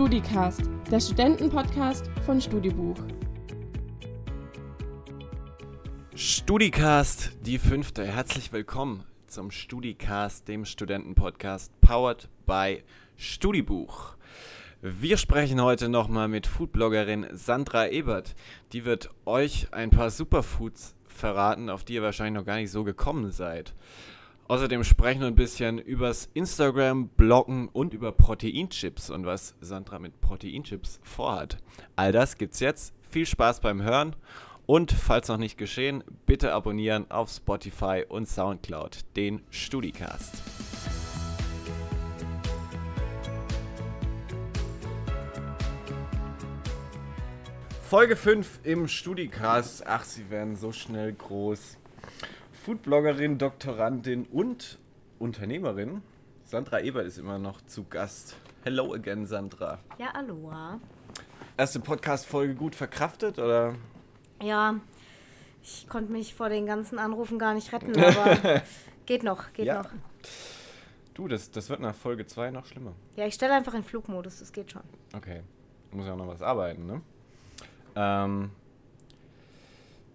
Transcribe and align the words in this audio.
StudiCast, 0.00 0.62
der 0.90 0.98
Studentenpodcast 0.98 2.10
von 2.24 2.40
Studibuch. 2.40 2.96
StudiCast, 6.14 7.32
die 7.42 7.58
fünfte. 7.58 8.06
Herzlich 8.06 8.50
willkommen 8.50 9.04
zum 9.26 9.50
StudiCast, 9.50 10.48
dem 10.48 10.64
Studentenpodcast, 10.64 11.78
powered 11.82 12.30
by 12.46 12.82
Studibuch. 13.18 14.16
Wir 14.80 15.18
sprechen 15.18 15.60
heute 15.60 15.90
nochmal 15.90 16.28
mit 16.28 16.46
Foodbloggerin 16.46 17.26
Sandra 17.32 17.88
Ebert. 17.88 18.34
Die 18.72 18.86
wird 18.86 19.10
euch 19.26 19.68
ein 19.70 19.90
paar 19.90 20.08
Superfoods 20.08 20.94
verraten, 21.08 21.68
auf 21.68 21.84
die 21.84 21.92
ihr 21.92 22.02
wahrscheinlich 22.02 22.40
noch 22.40 22.46
gar 22.46 22.56
nicht 22.56 22.70
so 22.70 22.84
gekommen 22.84 23.32
seid. 23.32 23.74
Außerdem 24.50 24.82
sprechen 24.82 25.20
wir 25.20 25.28
ein 25.28 25.36
bisschen 25.36 25.78
übers 25.78 26.28
Instagram, 26.34 27.06
Bloggen 27.10 27.68
und 27.68 27.94
über 27.94 28.10
Proteinchips 28.10 29.08
und 29.08 29.24
was 29.24 29.54
Sandra 29.60 30.00
mit 30.00 30.20
Proteinchips 30.20 30.98
vorhat. 31.04 31.58
All 31.94 32.10
das 32.10 32.36
gibt's 32.36 32.58
jetzt. 32.58 32.92
Viel 33.08 33.26
Spaß 33.26 33.60
beim 33.60 33.80
Hören 33.80 34.16
und 34.66 34.90
falls 34.90 35.28
noch 35.28 35.36
nicht 35.36 35.56
geschehen, 35.56 36.02
bitte 36.26 36.52
abonnieren 36.52 37.08
auf 37.12 37.30
Spotify 37.30 38.04
und 38.08 38.26
Soundcloud 38.26 39.04
den 39.14 39.42
StudiCast. 39.50 40.42
Folge 47.82 48.16
5 48.16 48.60
im 48.64 48.88
StudiCast. 48.88 49.86
Ach, 49.86 50.02
sie 50.02 50.28
werden 50.28 50.56
so 50.56 50.72
schnell 50.72 51.12
groß. 51.12 51.76
Foodbloggerin, 52.64 53.38
Doktorandin 53.38 54.26
und 54.26 54.78
Unternehmerin. 55.18 56.02
Sandra 56.44 56.80
Ebert 56.80 57.06
ist 57.06 57.16
immer 57.16 57.38
noch 57.38 57.62
zu 57.62 57.84
Gast. 57.84 58.36
Hello 58.64 58.92
again, 58.92 59.24
Sandra. 59.24 59.78
Ja, 59.98 60.08
aloha. 60.10 60.78
Erste 61.56 61.80
Podcast-Folge 61.80 62.54
gut 62.54 62.74
verkraftet 62.74 63.38
oder? 63.38 63.76
Ja, 64.42 64.74
ich 65.62 65.88
konnte 65.88 66.12
mich 66.12 66.34
vor 66.34 66.50
den 66.50 66.66
ganzen 66.66 66.98
Anrufen 66.98 67.38
gar 67.38 67.54
nicht 67.54 67.72
retten, 67.72 67.98
aber 67.98 68.62
geht 69.06 69.22
noch, 69.22 69.52
geht 69.54 69.64
Ja. 69.66 69.82
noch. 69.82 69.90
Du, 71.14 71.28
das, 71.28 71.50
das 71.50 71.70
wird 71.70 71.80
nach 71.80 71.94
Folge 71.94 72.26
2 72.26 72.50
noch 72.50 72.66
schlimmer. 72.66 72.92
Ja, 73.16 73.26
ich 73.26 73.34
stelle 73.34 73.54
einfach 73.54 73.72
in 73.72 73.84
Flugmodus, 73.84 74.38
das 74.40 74.52
geht 74.52 74.70
schon. 74.72 74.82
Okay. 75.14 75.40
Muss 75.92 76.06
ja 76.06 76.12
auch 76.12 76.18
noch 76.18 76.28
was 76.28 76.42
arbeiten, 76.42 76.84
ne? 76.86 77.00
Ähm, 77.96 78.50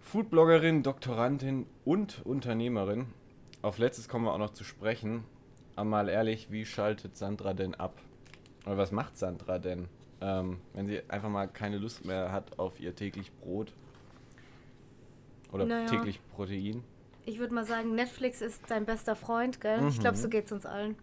Foodbloggerin, 0.02 0.84
Doktorandin 0.84 1.66
und 1.86 2.26
Unternehmerin. 2.26 3.08
Auf 3.62 3.78
letztes 3.78 4.10
kommen 4.10 4.26
wir 4.26 4.34
auch 4.34 4.38
noch 4.40 4.54
zu 4.54 4.64
sprechen. 4.64 5.24
Aber 5.76 5.86
mal 5.90 6.10
ehrlich, 6.10 6.52
wie 6.52 6.66
schaltet 6.66 7.18
Sandra 7.18 7.54
denn 7.54 7.76
ab? 7.76 8.02
Oder 8.66 8.78
was 8.78 8.92
macht 8.92 9.18
Sandra 9.18 9.60
denn, 9.60 9.88
ähm, 10.22 10.60
wenn 10.74 10.88
sie 10.88 11.02
einfach 11.10 11.30
mal 11.30 11.48
keine 11.48 11.78
Lust 11.78 12.06
mehr 12.06 12.32
hat 12.32 12.58
auf 12.60 12.80
ihr 12.80 12.96
täglich 12.96 13.32
Brot? 13.34 13.74
Oder 15.52 15.66
Naja. 15.66 15.88
täglich 15.88 16.20
Protein? 16.36 16.84
Ich 17.26 17.40
würde 17.40 17.54
mal 17.54 17.66
sagen, 17.66 17.96
Netflix 17.96 18.42
ist 18.42 18.64
dein 18.70 18.86
bester 18.86 19.16
Freund, 19.16 19.60
gell? 19.60 19.88
Ich 19.88 20.00
glaube, 20.00 20.18
so 20.18 20.30
geht's 20.30 20.52
uns 20.52 20.66
allen. 20.66 20.96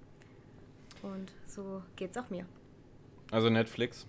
Und 1.03 1.33
so 1.47 1.83
geht's 1.97 2.17
auch 2.17 2.31
mir. 2.31 2.47
Also 3.31 3.51
Netflix. 3.51 4.07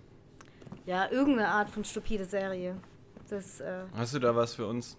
Ja, 0.86 1.10
irgendeine 1.10 1.48
Art 1.48 1.68
von 1.70 1.84
stupide 1.84 2.24
Serie. 2.24 2.76
Das, 3.28 3.60
äh, 3.60 3.84
Hast 3.94 4.14
du 4.14 4.18
da 4.18 4.34
was 4.36 4.54
für 4.54 4.66
uns? 4.66 4.96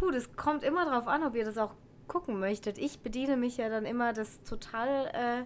Puh, 0.00 0.10
das 0.10 0.34
kommt 0.34 0.62
immer 0.64 0.86
drauf 0.86 1.06
an, 1.06 1.22
ob 1.22 1.34
ihr 1.36 1.44
das 1.44 1.58
auch 1.58 1.74
gucken 2.08 2.40
möchtet. 2.40 2.78
Ich 2.78 3.00
bediene 3.00 3.36
mich 3.36 3.56
ja 3.58 3.68
dann 3.68 3.84
immer 3.84 4.12
des 4.12 4.42
total, 4.42 5.06
äh, 5.12 5.44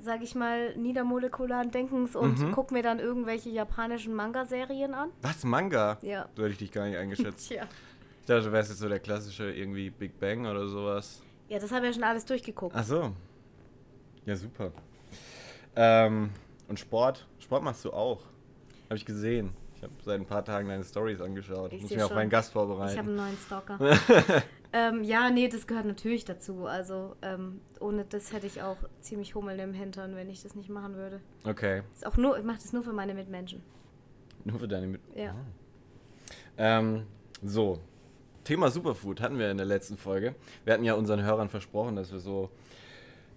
sag 0.00 0.22
ich 0.22 0.34
mal, 0.34 0.76
niedermolekularen 0.76 1.70
Denkens 1.70 2.14
und 2.14 2.38
Mhm. 2.38 2.52
guck 2.52 2.70
mir 2.70 2.82
dann 2.82 3.00
irgendwelche 3.00 3.48
japanischen 3.50 4.14
Manga-Serien 4.14 4.94
an. 4.94 5.10
Was? 5.22 5.42
Manga? 5.42 5.96
Ja. 6.02 6.28
So 6.36 6.42
hätte 6.42 6.52
ich 6.52 6.58
dich 6.58 6.70
gar 6.72 6.86
nicht 6.86 6.96
eingeschätzt. 6.98 7.48
Tja. 7.48 7.64
Ich 8.20 8.26
dachte, 8.26 8.44
du 8.44 8.52
wärst 8.52 8.70
jetzt 8.70 8.78
so 8.80 8.88
der 8.88 9.00
klassische 9.00 9.50
irgendwie 9.50 9.90
Big 9.90 10.20
Bang 10.20 10.46
oder 10.46 10.68
sowas. 10.68 11.22
Ja, 11.48 11.58
das 11.58 11.72
habe 11.72 11.86
ich 11.86 11.92
ja 11.92 11.94
schon 11.94 12.04
alles 12.04 12.26
durchgeguckt. 12.26 12.76
Ach 12.76 12.84
so. 12.84 13.10
Ja, 14.26 14.36
super. 14.36 14.70
Ähm, 15.74 16.30
und 16.68 16.78
Sport? 16.78 17.26
Sport 17.38 17.62
machst 17.62 17.84
du 17.86 17.92
auch. 17.92 18.20
Habe 18.84 18.96
ich 18.96 19.06
gesehen. 19.06 19.50
Ich 19.78 19.84
habe 19.84 19.92
seit 20.04 20.20
ein 20.20 20.26
paar 20.26 20.44
Tagen 20.44 20.68
deine 20.68 20.82
Stories 20.82 21.20
angeschaut. 21.20 21.72
Ich 21.72 21.82
Muss 21.82 21.90
mich 21.92 22.02
auf 22.02 22.12
meinen 22.12 22.30
Gast 22.30 22.50
Ich 22.50 22.56
habe 22.56 22.66
vorbereiten. 22.66 22.98
einen 22.98 23.14
neuen 23.14 23.36
Stalker. 23.36 23.78
ähm, 24.72 25.04
ja, 25.04 25.30
nee, 25.30 25.46
das 25.46 25.68
gehört 25.68 25.86
natürlich 25.86 26.24
dazu. 26.24 26.66
Also 26.66 27.14
ähm, 27.22 27.60
ohne 27.78 28.04
das 28.04 28.32
hätte 28.32 28.48
ich 28.48 28.60
auch 28.60 28.78
ziemlich 29.00 29.36
Hummeln 29.36 29.60
im 29.60 29.72
Hintern, 29.72 30.16
wenn 30.16 30.28
ich 30.30 30.42
das 30.42 30.56
nicht 30.56 30.68
machen 30.68 30.96
würde. 30.96 31.20
Okay. 31.44 31.82
Ist 31.94 32.04
auch 32.04 32.16
nur, 32.16 32.36
ich 32.36 32.42
mache 32.42 32.58
das 32.60 32.72
nur 32.72 32.82
für 32.82 32.92
meine 32.92 33.14
Mitmenschen. 33.14 33.62
Nur 34.44 34.58
für 34.58 34.66
deine 34.66 34.88
Mit. 34.88 35.00
Ja. 35.14 35.30
Ah. 35.30 35.34
Ähm, 36.56 37.06
so. 37.40 37.78
Thema 38.42 38.70
Superfood 38.70 39.20
hatten 39.20 39.38
wir 39.38 39.48
in 39.48 39.58
der 39.58 39.66
letzten 39.66 39.96
Folge. 39.96 40.34
Wir 40.64 40.74
hatten 40.74 40.84
ja 40.84 40.94
unseren 40.94 41.22
Hörern 41.22 41.50
versprochen, 41.50 41.94
dass 41.94 42.10
wir 42.10 42.18
so 42.18 42.50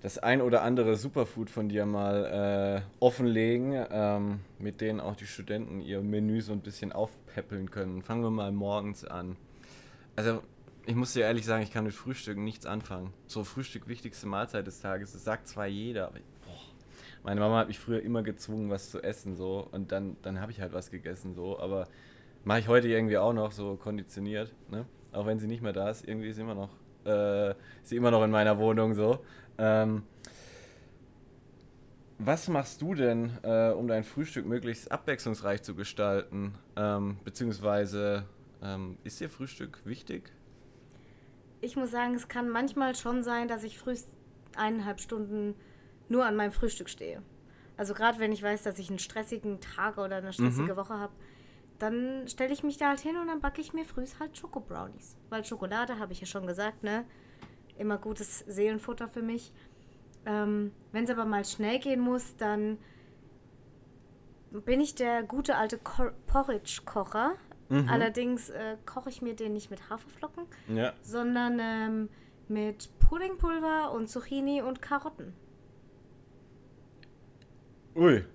das 0.01 0.17
ein 0.17 0.41
oder 0.41 0.63
andere 0.63 0.95
Superfood 0.95 1.49
von 1.49 1.69
dir 1.69 1.85
mal 1.85 2.81
äh, 2.81 3.03
offenlegen, 3.03 3.85
ähm, 3.91 4.39
mit 4.57 4.81
denen 4.81 4.99
auch 4.99 5.15
die 5.15 5.27
Studenten 5.27 5.81
ihr 5.81 6.01
Menü 6.01 6.41
so 6.41 6.53
ein 6.53 6.61
bisschen 6.61 6.91
aufpäppeln 6.91 7.69
können. 7.69 8.01
Fangen 8.01 8.23
wir 8.23 8.31
mal 8.31 8.51
morgens 8.51 9.05
an. 9.05 9.37
Also, 10.15 10.41
ich 10.87 10.95
muss 10.95 11.13
dir 11.13 11.21
ehrlich 11.21 11.45
sagen, 11.45 11.61
ich 11.61 11.71
kann 11.71 11.83
mit 11.83 11.93
Frühstücken 11.93 12.43
nichts 12.43 12.65
anfangen. 12.65 13.13
So 13.27 13.43
Frühstück, 13.43 13.87
wichtigste 13.87 14.25
Mahlzeit 14.25 14.65
des 14.65 14.81
Tages. 14.81 15.13
Das 15.13 15.23
sagt 15.23 15.47
zwar 15.47 15.67
jeder, 15.67 16.07
aber 16.07 16.19
boah, 16.45 16.59
meine 17.23 17.39
Mama 17.39 17.59
hat 17.59 17.67
mich 17.67 17.77
früher 17.77 18.01
immer 18.01 18.23
gezwungen, 18.23 18.71
was 18.71 18.89
zu 18.89 19.03
essen, 19.03 19.35
so. 19.35 19.67
Und 19.71 19.91
dann, 19.91 20.17
dann 20.23 20.41
habe 20.41 20.51
ich 20.51 20.59
halt 20.59 20.73
was 20.73 20.89
gegessen, 20.89 21.35
so. 21.35 21.59
Aber 21.59 21.87
mache 22.43 22.59
ich 22.59 22.67
heute 22.67 22.87
irgendwie 22.87 23.19
auch 23.19 23.33
noch 23.33 23.51
so 23.51 23.75
konditioniert, 23.75 24.51
ne? 24.71 24.85
Auch 25.11 25.27
wenn 25.27 25.37
sie 25.37 25.47
nicht 25.47 25.61
mehr 25.61 25.73
da 25.73 25.89
ist, 25.91 26.07
irgendwie 26.07 26.29
ist 26.29 26.37
sie 26.37 26.41
immer 26.41 26.55
noch, 26.55 26.69
äh, 27.05 27.51
ist 27.51 27.89
sie 27.89 27.97
immer 27.97 28.09
noch 28.09 28.23
in 28.23 28.31
meiner 28.31 28.57
Wohnung, 28.57 28.95
so. 28.95 29.19
Ähm, 29.57 30.03
was 32.17 32.47
machst 32.47 32.81
du 32.81 32.93
denn, 32.93 33.31
äh, 33.41 33.71
um 33.71 33.87
dein 33.87 34.03
Frühstück 34.03 34.45
möglichst 34.45 34.91
abwechslungsreich 34.91 35.63
zu 35.63 35.73
gestalten? 35.73 36.53
Ähm, 36.75 37.17
beziehungsweise, 37.23 38.25
ähm, 38.61 38.97
ist 39.03 39.19
dir 39.19 39.29
Frühstück 39.29 39.81
wichtig? 39.85 40.31
Ich 41.61 41.75
muss 41.75 41.91
sagen, 41.91 42.13
es 42.13 42.27
kann 42.27 42.49
manchmal 42.49 42.95
schon 42.95 43.23
sein, 43.23 43.47
dass 43.47 43.63
ich 43.63 43.77
frühst 43.77 44.07
eineinhalb 44.55 44.99
Stunden 44.99 45.55
nur 46.09 46.25
an 46.25 46.35
meinem 46.35 46.51
Frühstück 46.51 46.89
stehe. 46.89 47.21
Also 47.77 47.93
gerade 47.93 48.19
wenn 48.19 48.31
ich 48.31 48.43
weiß, 48.43 48.63
dass 48.63 48.77
ich 48.77 48.89
einen 48.89 48.99
stressigen 48.99 49.59
Tag 49.59 49.97
oder 49.97 50.17
eine 50.17 50.33
stressige 50.33 50.75
Woche 50.75 50.99
habe, 50.99 51.13
dann 51.79 52.27
stelle 52.27 52.53
ich 52.53 52.61
mich 52.61 52.77
da 52.77 52.89
halt 52.89 52.99
hin 52.99 53.17
und 53.17 53.27
dann 53.27 53.41
backe 53.41 53.61
ich 53.61 53.73
mir 53.73 53.85
frühs 53.85 54.19
halt 54.19 54.37
Schokobrownies. 54.37 55.15
Weil 55.29 55.43
Schokolade, 55.43 55.97
habe 55.97 56.13
ich 56.13 56.19
ja 56.19 56.27
schon 56.27 56.45
gesagt, 56.45 56.83
ne? 56.83 57.05
Immer 57.77 57.97
gutes 57.97 58.39
Seelenfutter 58.47 59.07
für 59.07 59.21
mich. 59.21 59.51
Ähm, 60.25 60.71
wenn 60.91 61.03
es 61.05 61.09
aber 61.09 61.25
mal 61.25 61.43
schnell 61.45 61.79
gehen 61.79 61.99
muss, 61.99 62.35
dann 62.37 62.77
bin 64.51 64.81
ich 64.81 64.95
der 64.95 65.23
gute 65.23 65.55
alte 65.55 65.79
Porridge-Kocher. 66.27 67.33
Allerdings 67.87 68.49
äh, 68.49 68.75
koche 68.85 69.09
ich 69.09 69.21
mir 69.21 69.33
den 69.33 69.53
nicht 69.53 69.71
mit 69.71 69.89
Haferflocken, 69.89 70.43
Ja. 70.67 70.91
sondern 71.01 71.57
ähm, 71.61 72.09
mit 72.49 72.89
Puddingpulver 72.99 73.93
und 73.93 74.09
Zucchini 74.09 74.61
und 74.61 74.81
Karotten. 74.81 75.31
Ui. 77.95 78.25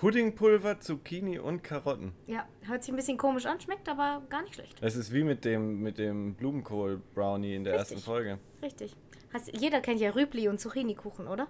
Puddingpulver, 0.00 0.80
Zucchini 0.80 1.38
und 1.38 1.62
Karotten. 1.62 2.12
Ja, 2.26 2.46
hört 2.62 2.82
sich 2.82 2.90
ein 2.90 2.96
bisschen 2.96 3.18
komisch 3.18 3.44
an, 3.44 3.60
schmeckt 3.60 3.86
aber 3.86 4.22
gar 4.30 4.40
nicht 4.40 4.54
schlecht. 4.54 4.82
Das 4.82 4.96
ist 4.96 5.12
wie 5.12 5.22
mit 5.24 5.44
dem, 5.44 5.82
mit 5.82 5.98
dem 5.98 6.32
Blumenkohl-Brownie 6.36 7.54
in 7.54 7.64
der 7.64 7.74
Richtig. 7.74 7.96
ersten 7.96 8.04
Folge. 8.10 8.38
Richtig. 8.62 8.96
Hast, 9.34 9.54
jeder 9.54 9.82
kennt 9.82 10.00
ja 10.00 10.08
Rübli 10.10 10.48
und 10.48 10.58
Zucchini-Kuchen, 10.58 11.28
oder? 11.28 11.48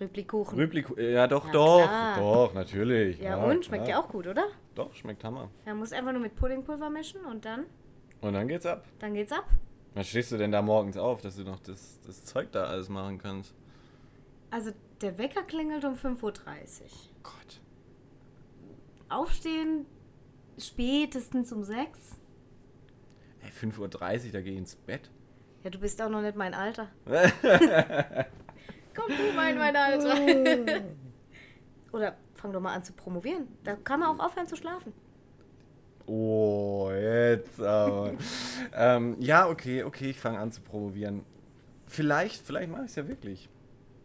Rübli-Kuchen. 0.00 0.56
Rübli, 0.56 0.84
ja 1.12 1.26
doch, 1.26 1.46
Ja, 1.46 1.52
doch, 1.52 1.82
klar. 1.82 2.16
doch, 2.20 2.54
natürlich. 2.54 3.18
ja, 3.18 3.36
und? 3.42 3.64
Schmeckt 3.64 3.88
ja 3.88 4.00
auch 4.00 4.08
gut, 4.08 4.28
oder? 4.28 4.46
Doch, 4.76 4.94
schmeckt 4.94 5.24
Hammer. 5.24 5.50
Ja, 5.66 5.74
muss 5.74 5.92
einfach 5.92 6.12
nur 6.12 6.20
mit 6.20 6.36
Puddingpulver 6.36 6.90
mischen 6.90 7.24
und 7.24 7.44
dann, 7.44 7.66
Und 8.20 8.34
dann 8.34 8.46
geht's 8.46 8.66
ab. 8.66 8.84
dann 9.00 9.14
geht's 9.14 9.32
ab. 9.32 9.46
Was 9.94 10.06
stehst 10.06 10.30
du 10.30 10.36
denn 10.36 10.52
da 10.52 10.62
morgens 10.62 10.96
auf, 10.96 11.20
dass 11.22 11.34
du 11.34 11.42
noch 11.42 11.58
das, 11.58 11.98
das 12.06 12.24
Zeug 12.24 12.52
da 12.52 12.66
alles 12.66 12.88
machen 12.88 13.18
kannst? 13.18 13.52
Also 14.52 14.70
der 15.00 15.18
Wecker 15.18 15.42
klingelt 15.42 15.84
um 15.84 15.94
5.30 15.94 16.22
Uhr. 16.22 16.32
Gott. 17.22 17.60
Aufstehen 19.08 19.86
spätestens 20.58 21.52
um 21.52 21.62
6. 21.64 22.18
Ey, 23.42 23.50
5.30 23.50 23.78
Uhr, 23.78 24.32
da 24.32 24.40
geh 24.40 24.50
ich 24.50 24.58
ins 24.58 24.76
Bett. 24.76 25.10
Ja, 25.62 25.70
du 25.70 25.78
bist 25.78 26.00
auch 26.02 26.08
noch 26.08 26.22
nicht 26.22 26.36
mein 26.36 26.54
Alter. 26.54 26.88
Komm 28.94 29.16
du 29.16 29.32
mal 29.34 29.50
in 29.50 29.58
mein 29.58 29.76
Alter. 29.76 30.82
Oder 31.92 32.16
fang 32.34 32.52
doch 32.52 32.60
mal 32.60 32.74
an 32.74 32.82
zu 32.82 32.92
promovieren. 32.92 33.48
Da 33.64 33.76
kann 33.76 34.00
man 34.00 34.16
auch 34.16 34.24
aufhören 34.24 34.46
zu 34.46 34.56
schlafen. 34.56 34.92
Oh, 36.06 36.90
jetzt 36.92 37.60
aber. 37.60 38.14
ähm, 38.74 39.16
ja, 39.20 39.48
okay, 39.48 39.82
okay, 39.82 40.10
ich 40.10 40.20
fange 40.20 40.38
an 40.38 40.52
zu 40.52 40.62
promovieren. 40.62 41.24
Vielleicht, 41.86 42.46
vielleicht 42.46 42.70
mache 42.70 42.84
ich 42.84 42.90
es 42.90 42.96
ja 42.96 43.08
wirklich. 43.08 43.48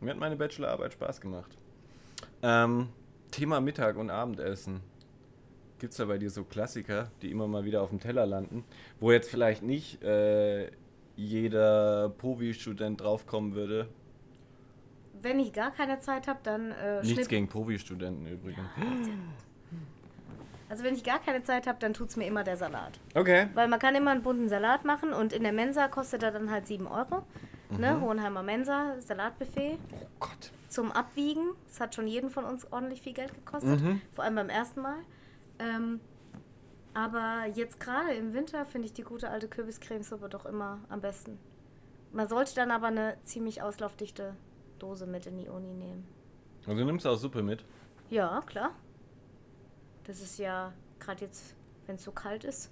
Mir 0.04 0.12
hat 0.12 0.20
meine 0.20 0.36
Bachelorarbeit 0.36 0.94
Spaß 0.94 1.22
gemacht. 1.22 1.58
Ähm, 2.42 2.90
Thema 3.32 3.62
Mittag 3.62 3.96
und 3.96 4.10
Abendessen. 4.10 4.82
Gibt 5.80 5.92
es 5.92 5.98
da 5.98 6.06
bei 6.06 6.18
dir 6.18 6.30
so 6.30 6.44
Klassiker, 6.44 7.10
die 7.22 7.32
immer 7.32 7.48
mal 7.48 7.64
wieder 7.64 7.82
auf 7.82 7.90
dem 7.90 8.00
Teller 8.00 8.26
landen, 8.26 8.66
wo 9.00 9.12
jetzt 9.12 9.30
vielleicht 9.30 9.64
nicht 9.64 10.04
äh, 10.04 10.70
jeder 11.16 12.10
Povi-Student 12.10 13.02
draufkommen 13.02 13.54
würde? 13.56 13.88
Wenn 15.22 15.40
ich 15.40 15.54
gar 15.54 15.72
keine 15.72 16.00
Zeit 16.00 16.28
habe, 16.28 16.40
dann 16.44 16.72
äh, 16.72 17.02
Nichts 17.02 17.30
gegen 17.30 17.48
Povi-Studenten 17.48 18.28
übrigens. 18.28 18.68
Also 20.68 20.84
wenn 20.84 20.96
ich 20.96 21.04
gar 21.04 21.20
keine 21.20 21.44
Zeit 21.44 21.68
habe, 21.68 21.78
dann 21.80 21.94
tut 21.94 22.10
es 22.10 22.18
mir 22.18 22.28
immer 22.28 22.44
der 22.44 22.58
Salat. 22.58 23.00
Okay. 23.16 23.48
Weil 23.54 23.68
man 23.68 23.80
kann 23.80 23.96
immer 23.96 24.12
einen 24.12 24.24
bunten 24.24 24.50
Salat 24.50 24.84
machen 24.86 25.14
und 25.14 25.32
in 25.32 25.44
der 25.44 25.54
Mensa 25.54 25.88
kostet 25.88 26.24
er 26.24 26.32
dann 26.32 26.52
halt 26.52 26.68
7 26.68 26.88
Euro. 26.88 27.24
Mhm. 27.76 27.82
Ne? 27.82 28.02
Hohenheimer 28.02 28.44
Mensa, 28.44 29.00
Salatbuffet 29.02 29.78
Oh 29.94 30.06
Gott. 30.20 30.52
zum 30.70 30.92
Abwiegen. 30.92 31.52
Das 31.68 31.80
hat 31.80 31.96
schon 31.96 32.08
jeden 32.08 32.30
von 32.30 32.44
uns 32.46 32.72
ordentlich 32.72 33.02
viel 33.02 33.14
Geld 33.14 33.34
gekostet. 33.34 33.82
Mhm. 33.82 34.02
Vor 34.14 34.24
allem 34.24 34.36
beim 34.36 34.50
ersten 34.50 34.82
Mal. 34.82 34.98
Ähm, 35.60 36.00
aber 36.94 37.46
jetzt 37.54 37.80
gerade 37.80 38.12
im 38.14 38.34
Winter 38.34 38.66
finde 38.66 38.88
ich 38.88 38.94
die 38.94 39.04
gute 39.04 39.30
alte 39.30 39.48
Kürbiscremesuppe 39.48 40.30
doch 40.30 40.46
immer 40.46 40.80
am 40.90 41.02
besten. 41.02 41.40
Man 42.12 42.28
sollte 42.28 42.54
dann 42.56 42.70
aber 42.72 42.88
eine 42.88 43.18
ziemlich 43.24 43.62
auslaufdichte 43.64 44.36
Dose 44.78 45.08
mit 45.08 45.26
in 45.26 45.38
die 45.38 45.50
Uni 45.50 45.74
nehmen. 45.74 46.06
Also 46.68 46.78
du 46.80 46.86
nimmst 46.86 47.08
auch 47.08 47.16
Suppe 47.16 47.42
mit. 47.42 47.66
Ja, 48.10 48.42
klar. 48.46 48.72
Das 50.04 50.22
ist 50.22 50.38
ja 50.38 50.74
gerade 51.00 51.26
jetzt, 51.26 51.56
wenn 51.88 51.96
es 51.96 52.04
so 52.04 52.12
kalt 52.12 52.44
ist, 52.44 52.70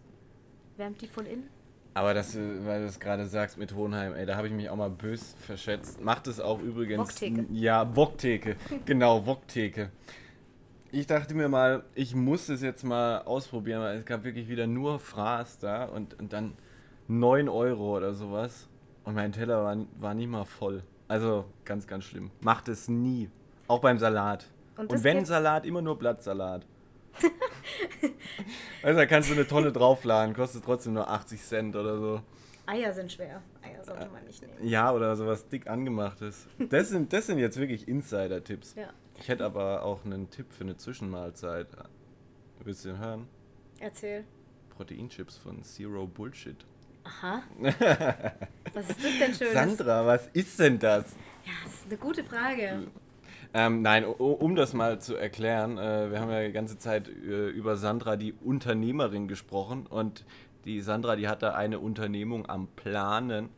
wärmt 0.77 1.01
die 1.01 1.07
von 1.07 1.25
innen. 1.25 1.49
Aber 1.93 2.13
das, 2.13 2.37
weil 2.37 2.81
du 2.81 2.87
es 2.87 2.99
gerade 2.99 3.25
sagst 3.25 3.57
mit 3.57 3.75
Hohenheim, 3.75 4.15
ey, 4.15 4.25
da 4.25 4.37
habe 4.37 4.47
ich 4.47 4.53
mich 4.53 4.69
auch 4.69 4.77
mal 4.77 4.89
bös 4.89 5.35
verschätzt. 5.45 6.01
Macht 6.01 6.27
es 6.27 6.39
auch 6.39 6.61
übrigens. 6.61 6.99
Woktheke. 6.99 7.45
Ja, 7.51 7.95
Woktheke. 7.95 8.55
genau, 8.85 9.25
Woktheke. 9.25 9.89
Ich 10.93 11.07
dachte 11.07 11.33
mir 11.33 11.49
mal, 11.49 11.83
ich 11.95 12.15
muss 12.15 12.49
es 12.49 12.61
jetzt 12.61 12.83
mal 12.83 13.19
ausprobieren, 13.19 13.81
weil 13.81 13.97
es 13.97 14.05
gab 14.05 14.23
wirklich 14.23 14.47
wieder 14.47 14.67
nur 14.67 14.99
Fraß 14.99 15.59
da 15.59 15.85
und, 15.85 16.17
und 16.19 16.33
dann 16.33 16.53
9 17.07 17.49
Euro 17.49 17.97
oder 17.97 18.13
sowas. 18.13 18.67
Und 19.03 19.15
mein 19.15 19.31
Teller 19.31 19.63
war, 19.63 19.77
war 19.99 20.13
nicht 20.13 20.29
mal 20.29 20.45
voll. 20.45 20.83
Also 21.07 21.45
ganz, 21.65 21.87
ganz 21.87 22.05
schlimm. 22.05 22.31
Macht 22.41 22.69
es 22.69 22.87
nie. 22.87 23.29
Auch 23.67 23.79
beim 23.79 23.97
Salat. 23.97 24.47
Und 24.77 24.91
Und, 24.91 25.03
wenn 25.03 25.25
Salat, 25.25 25.65
immer 25.65 25.81
nur 25.81 25.97
Blattsalat. 25.97 26.65
also 28.83 28.99
da 28.99 29.05
kannst 29.05 29.29
du 29.29 29.33
eine 29.33 29.47
Tonne 29.47 29.71
draufladen, 29.71 30.33
kostet 30.33 30.63
trotzdem 30.63 30.93
nur 30.93 31.09
80 31.09 31.41
Cent 31.41 31.75
oder 31.75 31.97
so. 31.97 32.21
Eier 32.65 32.93
sind 32.93 33.11
schwer. 33.11 33.41
Eier 33.61 33.83
sollte 33.83 34.09
man 34.09 34.23
nicht 34.25 34.41
nehmen. 34.41 34.67
Ja, 34.67 34.93
oder 34.93 35.15
sowas 35.15 35.47
dick 35.49 35.67
angemachtes. 35.67 36.47
Das 36.57 36.89
sind, 36.89 37.11
das 37.11 37.27
sind 37.27 37.39
jetzt 37.39 37.57
wirklich 37.57 37.87
Insider-Tipps. 37.87 38.75
Ja. 38.75 38.89
Ich 39.19 39.27
hätte 39.27 39.45
aber 39.45 39.83
auch 39.83 40.05
einen 40.05 40.29
Tipp 40.29 40.51
für 40.51 40.63
eine 40.63 40.77
Zwischenmahlzeit. 40.77 41.67
Willst 42.63 42.85
du 42.85 42.89
den 42.89 42.99
hören? 42.99 43.27
Erzähl. 43.79 44.23
Proteinchips 44.69 45.37
von 45.37 45.63
Zero 45.63 46.07
Bullshit. 46.07 46.65
Aha. 47.03 47.43
Was 48.73 48.89
ist 48.89 49.03
das 49.03 49.19
denn 49.19 49.33
Schönes? 49.33 49.53
Sandra, 49.53 50.05
was 50.05 50.27
ist 50.33 50.59
denn 50.59 50.77
das? 50.77 51.15
Ja, 51.45 51.51
das 51.63 51.73
ist 51.73 51.85
eine 51.87 51.97
gute 51.97 52.23
Frage. 52.23 52.87
Ähm, 53.53 53.81
nein, 53.81 54.05
um 54.05 54.55
das 54.55 54.73
mal 54.73 55.01
zu 55.01 55.15
erklären, 55.15 55.77
äh, 55.77 56.09
wir 56.09 56.21
haben 56.21 56.31
ja 56.31 56.45
die 56.45 56.53
ganze 56.53 56.77
Zeit 56.77 57.09
äh, 57.09 57.49
über 57.49 57.75
Sandra, 57.75 58.15
die 58.15 58.33
Unternehmerin, 58.33 59.27
gesprochen 59.27 59.87
und 59.87 60.25
die 60.63 60.79
Sandra, 60.79 61.17
die 61.17 61.27
hat 61.27 61.43
da 61.43 61.53
eine 61.53 61.79
Unternehmung 61.79 62.47
am 62.47 62.67
Planen, 62.67 63.49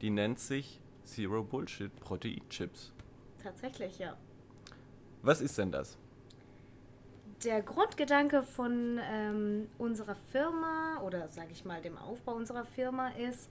die 0.00 0.10
nennt 0.10 0.38
sich 0.38 0.80
Zero 1.04 1.42
Bullshit 1.42 1.94
Proteinchips. 2.00 2.92
Tatsächlich, 3.42 3.98
ja. 3.98 4.16
Was 5.22 5.42
ist 5.42 5.58
denn 5.58 5.70
das? 5.70 5.98
Der 7.44 7.60
Grundgedanke 7.60 8.42
von 8.42 8.98
ähm, 9.02 9.68
unserer 9.76 10.14
Firma 10.32 11.02
oder 11.02 11.28
sage 11.28 11.48
ich 11.52 11.66
mal 11.66 11.82
dem 11.82 11.98
Aufbau 11.98 12.34
unserer 12.34 12.64
Firma 12.64 13.08
ist, 13.08 13.50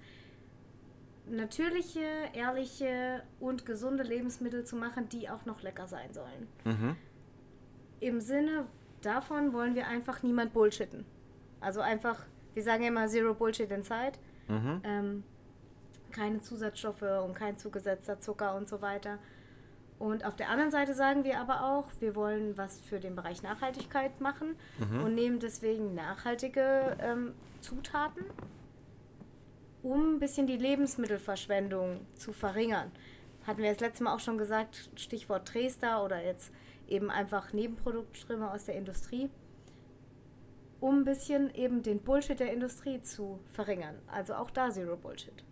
natürliche, 1.28 2.02
ehrliche 2.34 3.24
und 3.40 3.66
gesunde 3.66 4.04
Lebensmittel 4.04 4.66
zu 4.66 4.76
machen, 4.76 5.10
die 5.10 5.30
auch 5.30 5.46
noch 5.46 5.62
lecker 5.62 5.88
sein 5.88 6.14
sollen. 6.14 6.48
Mhm. 6.66 6.96
Im 8.00 8.20
Sinne 8.20 8.66
davon 9.02 9.54
wollen 9.54 9.76
wir 9.76 9.88
einfach 9.88 10.24
niemand 10.24 10.54
bullshitten. 10.54 11.06
Also 11.62 11.82
einfach, 11.82 12.26
wir 12.54 12.64
sagen 12.64 12.84
ja 12.84 12.90
immer 12.90 13.08
Zero 13.08 13.34
Bullshit 13.34 13.72
inside. 13.72 14.14
Mhm. 14.48 14.82
Ähm, 14.84 15.24
keine 16.12 16.42
Zusatzstoffe 16.42 17.02
und 17.02 17.34
kein 17.34 17.58
zugesetzter 17.58 18.20
Zucker 18.20 18.56
und 18.56 18.70
so 18.70 18.82
weiter. 18.82 19.18
Und 20.00 20.26
auf 20.26 20.36
der 20.36 20.50
anderen 20.50 20.72
Seite 20.72 20.94
sagen 20.94 21.24
wir 21.24 21.40
aber 21.40 21.64
auch, 21.64 21.86
wir 22.00 22.16
wollen 22.16 22.58
was 22.58 22.82
für 22.82 23.00
den 23.00 23.16
Bereich 23.16 23.42
Nachhaltigkeit 23.42 24.20
machen 24.20 24.56
und 25.02 25.16
nehmen 25.16 25.40
deswegen 25.40 25.94
nachhaltige 25.94 26.98
ähm, 27.00 27.34
Zutaten, 27.62 28.26
um 29.84 30.16
ein 30.16 30.20
bisschen 30.20 30.48
die 30.48 30.58
Lebensmittelverschwendung 30.58 32.08
zu 32.16 32.32
verringern. 32.32 32.92
Hatten 33.46 33.62
wir 33.62 33.70
das 33.70 33.82
letzte 33.82 34.06
Mal 34.06 34.16
auch 34.16 34.22
schon 34.22 34.38
gesagt, 34.38 34.90
Stichwort 34.96 35.54
Dresdner 35.54 36.04
oder 36.04 36.24
jetzt 36.24 36.52
eben 36.88 37.12
einfach 37.12 37.52
Nebenproduktströme 37.52 38.50
aus 38.50 38.66
der 38.66 38.76
Industrie, 38.76 39.30
um 40.80 41.00
ein 41.00 41.04
bisschen 41.04 41.54
eben 41.54 41.84
den 41.84 42.00
Bullshit 42.00 42.40
der 42.40 42.54
Industrie 42.54 43.02
zu 43.02 43.40
verringern. 43.52 43.96
Also 44.08 44.36
auch 44.36 44.50
da 44.50 44.72
Zero 44.72 44.96
Bullshit. 44.96 45.44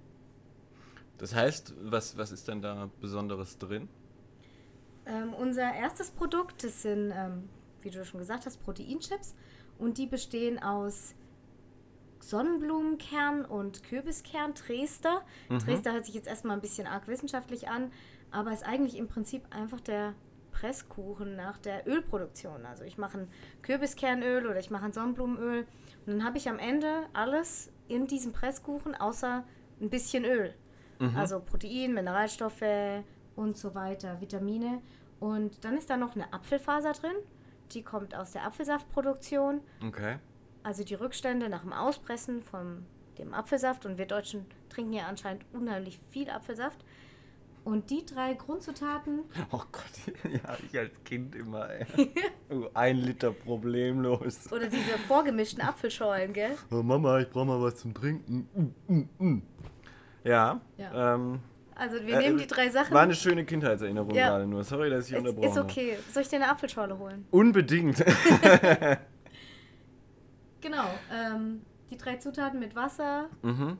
Das 1.18 1.36
heißt, 1.36 1.74
was, 1.84 2.18
was 2.18 2.32
ist 2.32 2.48
denn 2.48 2.62
da 2.62 2.90
Besonderes 3.02 3.58
drin? 3.58 3.90
Ähm, 5.06 5.34
unser 5.34 5.74
erstes 5.74 6.12
Produkt, 6.12 6.64
das 6.64 6.82
sind, 6.82 7.12
ähm, 7.12 7.50
wie 7.82 7.90
du 7.90 8.04
schon 8.06 8.20
gesagt 8.20 8.46
hast, 8.46 8.64
Proteinchips. 8.64 9.36
Und 9.78 9.98
die 9.98 10.08
bestehen 10.08 10.62
aus 10.62 11.16
Sonnenblumenkern 12.22 13.46
und 13.46 13.84
Kürbiskern, 13.84 14.54
Dresdner. 14.54 15.22
Dresdner 15.50 15.94
hört 15.94 16.06
sich 16.06 16.16
jetzt 16.16 16.28
erstmal 16.28 16.56
ein 16.56 16.62
bisschen 16.62 16.88
arg 16.88 17.08
wissenschaftlich 17.08 17.68
an, 17.68 17.92
aber 18.32 18.54
ist 18.54 18.66
eigentlich 18.66 18.98
im 18.98 19.08
Prinzip 19.08 19.44
einfach 19.54 19.82
der 19.82 20.14
Presskuchen 20.52 21.36
nach 21.36 21.58
der 21.58 21.88
Ölproduktion. 21.88 22.66
Also 22.66 22.84
ich 22.84 22.98
mache 22.98 23.20
ein 23.20 23.28
Kürbiskernöl 23.62 24.46
oder 24.46 24.60
ich 24.60 24.70
mache 24.70 24.86
ein 24.86 24.94
Sonnenblumenöl 24.94 25.66
und 26.06 26.14
dann 26.14 26.24
habe 26.24 26.38
ich 26.38 26.50
am 26.50 26.60
Ende 26.60 27.08
alles 27.14 27.72
in 27.88 28.08
diesem 28.08 28.32
Presskuchen 28.32 28.96
außer 28.96 29.44
ein 29.82 29.90
bisschen 29.90 30.26
Öl. 30.26 30.54
Also 31.16 31.40
Protein, 31.40 31.96
Mineralstoffe 31.96 32.62
und 33.36 33.58
so 33.58 33.74
weiter, 33.74 34.22
Vitamine. 34.22 34.84
Und 35.20 35.66
dann 35.66 35.76
ist 35.76 35.90
da 35.90 35.98
noch 35.98 36.16
eine 36.16 36.32
Apfelfaser 36.32 36.92
drin. 36.94 37.16
Die 37.72 37.82
kommt 37.82 38.14
aus 38.14 38.34
der 38.34 38.46
Apfelsaftproduktion. 38.46 39.62
Okay. 39.84 40.20
Also 40.64 40.84
die 40.84 40.94
Rückstände 40.96 41.50
nach 41.50 41.62
dem 41.62 41.74
Auspressen 41.74 42.42
von 42.42 42.86
dem 43.18 43.34
Apfelsaft. 43.34 43.86
Und 43.86 43.98
wir 43.98 44.06
Deutschen 44.06 44.46
trinken 44.70 44.94
ja 44.94 45.08
anscheinend 45.08 45.44
unheimlich 45.54 46.00
viel 46.12 46.30
Apfelsaft. 46.30 46.84
Und 47.64 47.92
die 47.92 48.04
drei 48.06 48.34
Grundzutaten, 48.34 49.20
Oh 49.52 49.62
Gott, 49.72 50.16
ja, 50.32 50.58
ich 50.68 50.78
als 50.80 51.04
Kind 51.04 51.36
immer, 51.36 51.70
ey. 51.70 51.86
Oh, 52.50 52.68
Ein 52.74 52.98
Liter 52.98 53.32
problemlos. 53.32 54.52
oder 54.52 54.68
diese 54.68 54.98
vorgemischten 55.08 55.62
Apfelschorlen, 55.62 56.34
gell? 56.34 56.58
Oh, 56.72 56.82
Mama, 56.82 57.20
ich 57.20 57.30
brauche 57.30 57.46
mal 57.46 57.62
was 57.62 57.78
zum 57.78 57.94
Trinken. 57.94 58.50
Mm, 58.88 58.94
mm, 58.94 59.10
mm. 59.20 59.42
Ja, 60.24 60.60
Ja. 60.78 61.14
Ähm, 61.16 61.40
Also 61.76 61.96
wir 62.06 62.16
äh, 62.16 62.20
nehmen 62.20 62.38
die 62.40 62.48
drei 62.48 62.70
Sachen. 62.70 62.94
War 62.96 63.04
eine 63.04 63.14
schöne 63.16 63.46
Kindheitserinnerung 63.46 64.16
Ja. 64.16 64.30
gerade 64.30 64.48
nur. 64.48 64.64
Sorry, 64.64 64.90
dass 64.90 65.06
ich 65.08 65.14
ist, 65.14 65.20
unterbrochen 65.20 65.50
ist 65.50 65.58
okay. 65.58 65.98
Soll 66.12 66.24
ich 66.24 66.30
dir 66.30 66.38
eine 66.38 66.50
Apfelschorle 66.50 66.98
holen? 66.98 67.26
habe. 67.28 67.38
Unbedingt. 67.38 68.04
Genau. 70.62 70.88
Ähm, 71.12 71.62
die 71.90 71.98
drei 71.98 72.18
Zutaten 72.18 72.60
mit 72.60 72.76
Wasser, 72.76 73.30
mhm. 73.42 73.78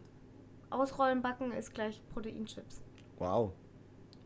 ausrollen, 0.70 1.22
backen 1.22 1.52
ist 1.52 1.74
gleich 1.74 2.02
Proteinchips. 2.14 2.82
Wow. 3.18 3.54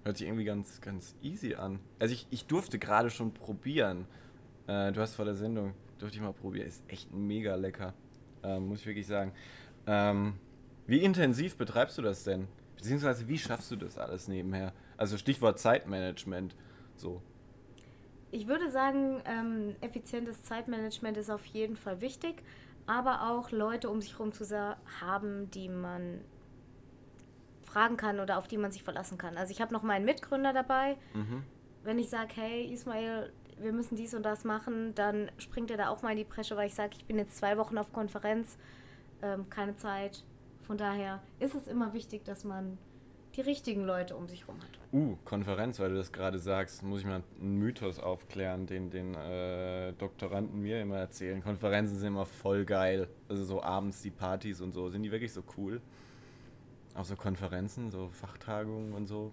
Hört 0.03 0.17
sich 0.17 0.27
irgendwie 0.27 0.45
ganz, 0.45 0.81
ganz 0.81 1.15
easy 1.21 1.55
an. 1.55 1.79
Also 1.99 2.13
ich, 2.13 2.27
ich 2.29 2.45
durfte 2.45 2.79
gerade 2.79 3.09
schon 3.09 3.33
probieren. 3.33 4.05
Äh, 4.67 4.91
du 4.91 5.01
hast 5.01 5.15
vor 5.15 5.25
der 5.25 5.35
Sendung, 5.35 5.73
durfte 5.99 6.17
ich 6.17 6.21
mal 6.21 6.33
probieren. 6.33 6.67
Ist 6.67 6.83
echt 6.87 7.13
mega 7.13 7.55
lecker. 7.55 7.93
Ähm, 8.43 8.67
muss 8.67 8.81
ich 8.81 8.85
wirklich 8.85 9.07
sagen. 9.07 9.33
Ähm, 9.87 10.35
wie 10.87 10.99
intensiv 10.99 11.57
betreibst 11.57 11.97
du 11.97 12.01
das 12.01 12.23
denn? 12.23 12.47
Beziehungsweise 12.75 13.27
wie 13.27 13.37
schaffst 13.37 13.71
du 13.71 13.75
das 13.75 13.97
alles 13.97 14.27
nebenher? 14.27 14.73
Also 14.97 15.17
Stichwort 15.17 15.59
Zeitmanagement. 15.59 16.55
So. 16.95 17.21
Ich 18.35 18.47
würde 18.47 18.69
sagen, 18.69 19.21
ähm, 19.23 19.77
effizientes 19.79 20.43
Zeitmanagement 20.43 21.15
ist 21.15 21.29
auf 21.29 21.45
jeden 21.45 21.77
Fall 21.77 22.01
wichtig, 22.01 22.43
aber 22.85 23.31
auch 23.31 23.49
Leute 23.51 23.89
um 23.89 24.01
sich 24.01 24.11
herum 24.11 24.33
zu 24.33 24.45
haben, 24.99 25.49
die 25.51 25.69
man 25.69 26.19
fragen 27.63 27.95
kann 27.95 28.19
oder 28.19 28.37
auf 28.37 28.49
die 28.49 28.57
man 28.57 28.73
sich 28.73 28.83
verlassen 28.83 29.17
kann. 29.17 29.37
Also 29.37 29.51
ich 29.51 29.61
habe 29.61 29.71
noch 29.71 29.83
meinen 29.83 30.03
Mitgründer 30.03 30.51
dabei. 30.51 30.97
Mhm. 31.13 31.43
Wenn 31.85 31.97
ich 31.97 32.09
sage, 32.09 32.33
hey 32.35 32.73
Ismail, 32.73 33.31
wir 33.57 33.71
müssen 33.71 33.95
dies 33.95 34.13
und 34.13 34.23
das 34.23 34.43
machen, 34.43 34.93
dann 34.95 35.31
springt 35.37 35.71
er 35.71 35.77
da 35.77 35.87
auch 35.87 36.01
mal 36.01 36.11
in 36.11 36.17
die 36.17 36.25
Bresche, 36.25 36.57
weil 36.57 36.67
ich 36.67 36.75
sage, 36.75 36.97
ich 36.97 37.05
bin 37.05 37.17
jetzt 37.17 37.37
zwei 37.37 37.57
Wochen 37.57 37.77
auf 37.77 37.93
Konferenz, 37.93 38.57
ähm, 39.21 39.49
keine 39.49 39.77
Zeit. 39.77 40.25
Von 40.63 40.77
daher 40.77 41.23
ist 41.39 41.55
es 41.55 41.67
immer 41.67 41.93
wichtig, 41.93 42.25
dass 42.25 42.43
man 42.43 42.77
die 43.35 43.41
richtigen 43.41 43.83
Leute 43.83 44.15
um 44.15 44.27
sich 44.27 44.47
rum 44.47 44.57
hat. 44.61 44.69
Uh, 44.93 45.17
Konferenz, 45.25 45.79
weil 45.79 45.89
du 45.89 45.95
das 45.95 46.11
gerade 46.11 46.39
sagst, 46.39 46.83
muss 46.83 47.01
ich 47.01 47.05
mal 47.05 47.21
einen 47.39 47.57
Mythos 47.57 47.99
aufklären, 47.99 48.65
den 48.65 48.89
den 48.89 49.13
äh, 49.13 49.93
Doktoranden 49.93 50.61
mir 50.61 50.81
immer 50.81 50.97
erzählen. 50.97 51.41
Konferenzen 51.43 51.97
sind 51.97 52.07
immer 52.09 52.25
voll 52.25 52.65
geil. 52.65 53.09
Also 53.27 53.43
so 53.43 53.61
abends 53.61 54.01
die 54.01 54.11
Partys 54.11 54.61
und 54.61 54.73
so. 54.73 54.89
Sind 54.89 55.03
die 55.03 55.11
wirklich 55.11 55.33
so 55.33 55.43
cool? 55.57 55.81
Auch 56.93 57.03
so 57.05 57.15
Konferenzen, 57.15 57.91
so 57.91 58.09
Fachtagungen 58.09 58.93
und 58.93 59.07
so. 59.07 59.31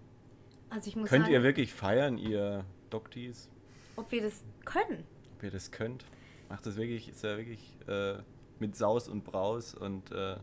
Also 0.70 0.88
ich 0.88 0.96
muss 0.96 1.08
Könnt 1.08 1.26
sagen, 1.26 1.34
ihr 1.34 1.42
wirklich 1.42 1.72
feiern, 1.72 2.18
ihr 2.18 2.64
Doktis? 2.90 3.48
ob 3.96 4.10
wir 4.10 4.22
das 4.22 4.42
können. 4.64 5.04
Ob 5.36 5.42
ihr 5.42 5.50
das 5.50 5.70
könnt? 5.70 6.04
Macht 6.48 6.66
das 6.66 6.76
wirklich, 6.76 7.08
ist 7.08 7.22
ja 7.22 7.36
wirklich 7.36 7.76
äh, 7.86 8.16
mit 8.58 8.76
Saus 8.76 9.08
und 9.08 9.24
Braus 9.24 9.74
und 9.74 10.10
äh, 10.12 10.36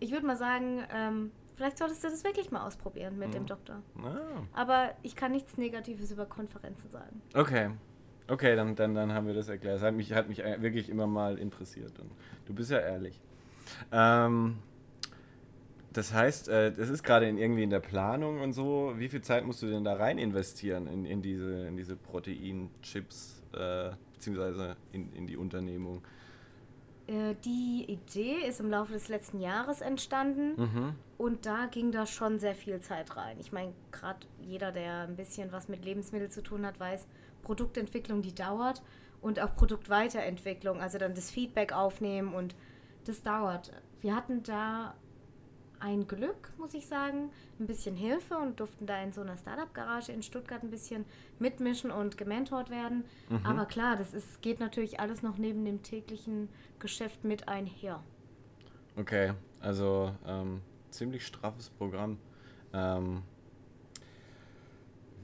Ich 0.00 0.12
würde 0.12 0.26
mal 0.26 0.36
sagen, 0.36 0.82
ähm, 0.92 1.30
vielleicht 1.58 1.76
solltest 1.78 2.02
du 2.02 2.08
das 2.08 2.24
wirklich 2.24 2.50
mal 2.50 2.66
ausprobieren 2.66 3.18
mit 3.18 3.34
dem 3.34 3.42
Mhm. 3.42 3.46
Doktor. 3.46 3.82
ah. 4.02 4.16
Aber 4.54 4.94
ich 5.02 5.14
kann 5.14 5.32
nichts 5.32 5.58
Negatives 5.58 6.10
über 6.10 6.24
Konferenzen 6.24 6.88
sagen. 6.90 7.20
Okay. 7.34 7.70
Okay, 8.30 8.56
dann, 8.56 8.74
dann, 8.76 8.94
dann 8.94 9.12
haben 9.12 9.26
wir 9.26 9.34
das 9.34 9.48
erklärt. 9.48 9.76
Das 9.76 9.82
hat 9.82 9.94
mich, 9.94 10.12
hat 10.12 10.28
mich 10.28 10.38
wirklich 10.38 10.88
immer 10.88 11.06
mal 11.06 11.38
interessiert. 11.38 11.98
Und 11.98 12.10
du 12.46 12.54
bist 12.54 12.70
ja 12.70 12.78
ehrlich. 12.78 13.20
Ähm, 13.92 14.58
das 15.92 16.12
heißt, 16.12 16.48
äh, 16.48 16.72
das 16.72 16.90
ist 16.90 17.02
gerade 17.02 17.26
in, 17.28 17.38
irgendwie 17.38 17.62
in 17.62 17.70
der 17.70 17.80
Planung 17.80 18.40
und 18.42 18.52
so. 18.52 18.92
Wie 18.96 19.08
viel 19.08 19.22
Zeit 19.22 19.44
musst 19.46 19.62
du 19.62 19.66
denn 19.66 19.82
da 19.84 19.94
rein 19.94 20.18
investieren 20.18 20.86
in, 20.86 21.04
in 21.06 21.22
diese, 21.22 21.66
in 21.66 21.76
diese 21.76 21.96
Proteinchips, 21.96 23.42
äh, 23.54 23.90
beziehungsweise 24.12 24.76
in, 24.92 25.12
in 25.14 25.26
die 25.26 25.36
Unternehmung? 25.36 26.02
Äh, 27.08 27.34
die 27.44 27.84
Idee 27.88 28.36
ist 28.46 28.60
im 28.60 28.70
Laufe 28.70 28.92
des 28.92 29.08
letzten 29.08 29.40
Jahres 29.40 29.80
entstanden 29.80 30.54
Mhm. 30.56 30.94
und 31.16 31.46
da 31.46 31.66
ging 31.66 31.90
da 31.90 32.06
schon 32.06 32.38
sehr 32.38 32.54
viel 32.54 32.80
Zeit 32.80 33.16
rein. 33.16 33.38
Ich 33.40 33.50
meine, 33.50 33.72
gerade 33.90 34.20
jeder, 34.40 34.70
der 34.72 35.00
ein 35.08 35.16
bisschen 35.16 35.50
was 35.50 35.68
mit 35.68 35.84
Lebensmitteln 35.84 36.30
zu 36.30 36.42
tun 36.42 36.64
hat, 36.66 36.78
weiß, 36.78 37.06
Produktentwicklung, 37.42 38.22
die 38.22 38.34
dauert 38.34 38.82
und 39.22 39.40
auch 39.40 39.54
Produktweiterentwicklung, 39.54 40.80
also 40.80 40.98
dann 40.98 41.14
das 41.14 41.30
Feedback 41.30 41.72
aufnehmen 41.72 42.34
und 42.34 42.54
das 43.04 43.22
dauert. 43.22 43.72
Wir 44.00 44.14
hatten 44.14 44.42
da 44.42 44.94
ein 45.80 46.06
Glück, 46.06 46.52
muss 46.58 46.74
ich 46.74 46.86
sagen, 46.86 47.30
ein 47.58 47.66
bisschen 47.66 47.96
Hilfe 47.96 48.36
und 48.36 48.60
durften 48.60 48.86
da 48.86 49.02
in 49.02 49.12
so 49.12 49.20
einer 49.20 49.36
Startup-Garage 49.36 50.12
in 50.12 50.22
Stuttgart 50.22 50.62
ein 50.62 50.70
bisschen 50.70 51.04
mitmischen 51.38 51.90
und 51.90 52.16
gementort 52.16 52.70
werden. 52.70 53.04
Aber 53.44 53.66
klar, 53.66 53.96
das 53.96 54.14
ist, 54.14 54.42
geht 54.42 54.60
natürlich 54.60 55.00
alles 55.00 55.22
noch 55.22 55.38
neben 55.38 55.64
dem 55.64 55.82
täglichen 55.82 56.48
Geschäft 56.78 57.24
mit 57.24 57.48
einher. 57.48 58.02
Okay, 58.96 59.32
also 59.60 60.12
ähm, 60.26 60.60
ziemlich 60.90 61.26
straffes 61.26 61.70
Programm. 61.70 62.18
Ähm, 62.72 63.22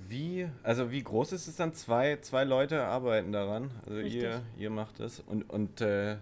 wie, 0.08 0.48
also 0.62 0.90
wie 0.90 1.02
groß 1.02 1.32
ist 1.32 1.48
es 1.48 1.56
dann? 1.56 1.72
Zwei, 1.74 2.18
zwei 2.20 2.44
Leute 2.44 2.84
arbeiten 2.84 3.32
daran. 3.32 3.70
Also 3.86 3.98
Richtig. 3.98 4.22
ihr, 4.22 4.42
ihr 4.58 4.70
macht 4.70 5.00
das. 5.00 5.20
Und, 5.20 5.48
und 5.50 5.80
äh, 5.80 6.18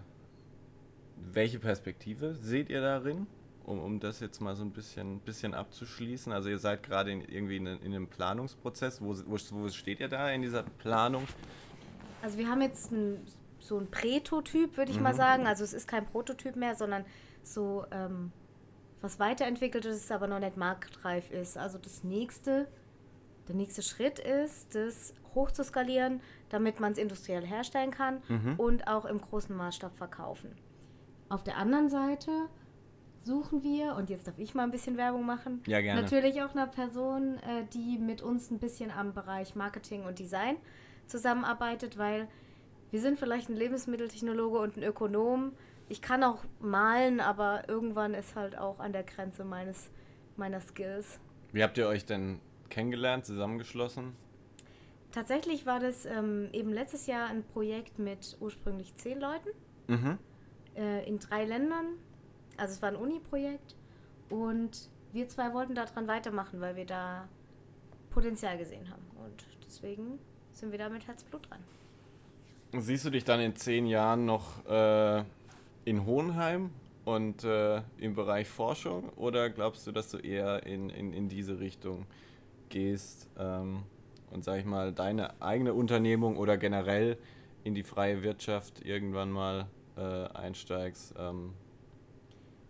welche 1.31 1.59
Perspektive 1.59 2.35
seht 2.35 2.69
ihr 2.69 2.81
darin? 2.81 3.27
Um, 3.65 3.79
um 3.79 3.99
das 3.99 4.19
jetzt 4.19 4.41
mal 4.41 4.55
so 4.55 4.63
ein 4.63 4.71
bisschen, 4.71 5.19
bisschen 5.19 5.53
abzuschließen. 5.53 6.33
Also 6.33 6.49
ihr 6.49 6.59
seid 6.59 6.83
gerade 6.83 7.11
in, 7.11 7.21
irgendwie 7.21 7.57
in, 7.57 7.65
in 7.65 7.95
einem 7.95 8.07
Planungsprozess. 8.07 9.01
Wo, 9.01 9.15
wo, 9.25 9.37
wo 9.51 9.69
steht 9.69 10.01
ihr 10.01 10.09
da 10.09 10.29
in 10.31 10.41
dieser 10.41 10.63
Planung? 10.63 11.23
Also 12.21 12.37
wir 12.37 12.49
haben 12.49 12.61
jetzt 12.61 12.91
ein, 12.91 13.25
so 13.59 13.77
ein 13.77 13.89
Prätotyp, 13.89 14.75
würde 14.75 14.91
ich 14.91 14.99
mal 14.99 15.13
sagen. 15.13 15.47
Also 15.47 15.63
es 15.63 15.73
ist 15.73 15.87
kein 15.87 16.05
Prototyp 16.05 16.57
mehr, 16.57 16.75
sondern 16.75 17.05
so 17.41 17.85
ähm, 17.91 18.33
was 19.01 19.19
weiterentwickeltes, 19.19 20.11
aber 20.11 20.27
noch 20.27 20.39
nicht 20.39 20.57
marktreif 20.57 21.31
ist. 21.31 21.57
Also 21.57 21.77
das 21.77 22.03
nächste, 22.03 22.67
der 23.47 23.55
nächste 23.55 23.81
Schritt 23.81 24.19
ist, 24.19 24.75
das 24.75 25.13
hochzuskalieren, 25.35 26.21
damit 26.49 26.79
man 26.79 26.91
es 26.91 26.97
industriell 26.97 27.45
herstellen 27.45 27.91
kann 27.91 28.21
und 28.57 28.87
auch 28.87 29.05
im 29.05 29.19
großen 29.19 29.55
Maßstab 29.55 29.95
verkaufen. 29.95 30.55
Auf 31.29 31.43
der 31.43 31.57
anderen 31.57 31.89
Seite 31.89 32.31
suchen 33.23 33.63
wir, 33.63 33.95
und 33.95 34.09
jetzt 34.09 34.27
darf 34.27 34.37
ich 34.37 34.53
mal 34.53 34.63
ein 34.63 34.71
bisschen 34.71 34.97
Werbung 34.97 35.25
machen, 35.25 35.61
Ja, 35.67 35.81
gerne. 35.81 36.01
natürlich 36.01 36.41
auch 36.41 36.53
eine 36.55 36.67
Person, 36.67 37.37
äh, 37.39 37.65
die 37.73 37.97
mit 37.97 38.21
uns 38.21 38.51
ein 38.51 38.59
bisschen 38.59 38.91
am 38.91 39.13
Bereich 39.13 39.55
Marketing 39.55 40.03
und 40.05 40.19
Design 40.19 40.57
zusammenarbeitet, 41.07 41.97
weil 41.97 42.27
wir 42.91 42.99
sind 43.01 43.17
vielleicht 43.19 43.49
ein 43.49 43.55
Lebensmitteltechnologe 43.55 44.59
und 44.59 44.77
ein 44.77 44.83
Ökonom. 44.83 45.53
Ich 45.89 46.01
kann 46.01 46.23
auch 46.23 46.43
malen, 46.59 47.19
aber 47.19 47.67
irgendwann 47.67 48.13
ist 48.13 48.35
halt 48.35 48.57
auch 48.57 48.79
an 48.79 48.93
der 48.93 49.03
Grenze 49.03 49.43
meines, 49.43 49.89
meiner 50.37 50.61
Skills. 50.61 51.19
Wie 51.51 51.63
habt 51.63 51.77
ihr 51.77 51.87
euch 51.87 52.05
denn 52.05 52.39
kennengelernt, 52.69 53.25
zusammengeschlossen? 53.25 54.15
Tatsächlich 55.11 55.65
war 55.65 55.79
das 55.79 56.05
ähm, 56.05 56.49
eben 56.53 56.71
letztes 56.73 57.05
Jahr 57.05 57.27
ein 57.29 57.43
Projekt 57.43 57.99
mit 57.99 58.37
ursprünglich 58.39 58.95
zehn 58.95 59.19
Leuten 59.19 59.49
Mhm. 59.87 60.17
äh, 60.75 61.07
in 61.07 61.19
drei 61.19 61.45
Ländern. 61.45 61.85
Also 62.57 62.73
es 62.73 62.81
war 62.81 62.89
ein 62.89 62.95
Uni-Projekt 62.95 63.75
und 64.29 64.89
wir 65.11 65.27
zwei 65.27 65.53
wollten 65.53 65.75
daran 65.75 66.07
weitermachen, 66.07 66.59
weil 66.61 66.75
wir 66.75 66.85
da 66.85 67.27
Potenzial 68.09 68.57
gesehen 68.57 68.89
haben. 68.89 69.03
Und 69.23 69.45
deswegen 69.65 70.19
sind 70.51 70.71
wir 70.71 70.79
da 70.79 70.89
mit 70.89 71.07
Herzblut 71.07 71.49
dran. 71.49 71.59
Siehst 72.81 73.05
du 73.05 73.09
dich 73.09 73.23
dann 73.23 73.39
in 73.39 73.55
zehn 73.55 73.85
Jahren 73.85 74.25
noch 74.25 74.65
äh, 74.65 75.23
in 75.85 76.05
Hohenheim 76.05 76.71
und 77.05 77.43
äh, 77.43 77.81
im 77.97 78.15
Bereich 78.15 78.47
Forschung 78.47 79.09
oder 79.15 79.49
glaubst 79.49 79.85
du, 79.85 79.91
dass 79.91 80.09
du 80.09 80.17
eher 80.17 80.65
in, 80.65 80.89
in, 80.89 81.13
in 81.13 81.29
diese 81.29 81.59
Richtung 81.59 82.05
gehst 82.69 83.27
ähm, 83.37 83.83
und 84.31 84.43
sag 84.43 84.59
ich 84.59 84.65
mal 84.65 84.91
deine 84.91 85.39
eigene 85.41 85.73
Unternehmung 85.73 86.37
oder 86.37 86.57
generell 86.57 87.17
in 87.63 87.75
die 87.75 87.83
freie 87.83 88.23
Wirtschaft 88.23 88.83
irgendwann 88.83 89.31
mal 89.31 89.67
äh, 89.95 90.01
einsteigst? 90.29 91.13
Ähm, 91.17 91.53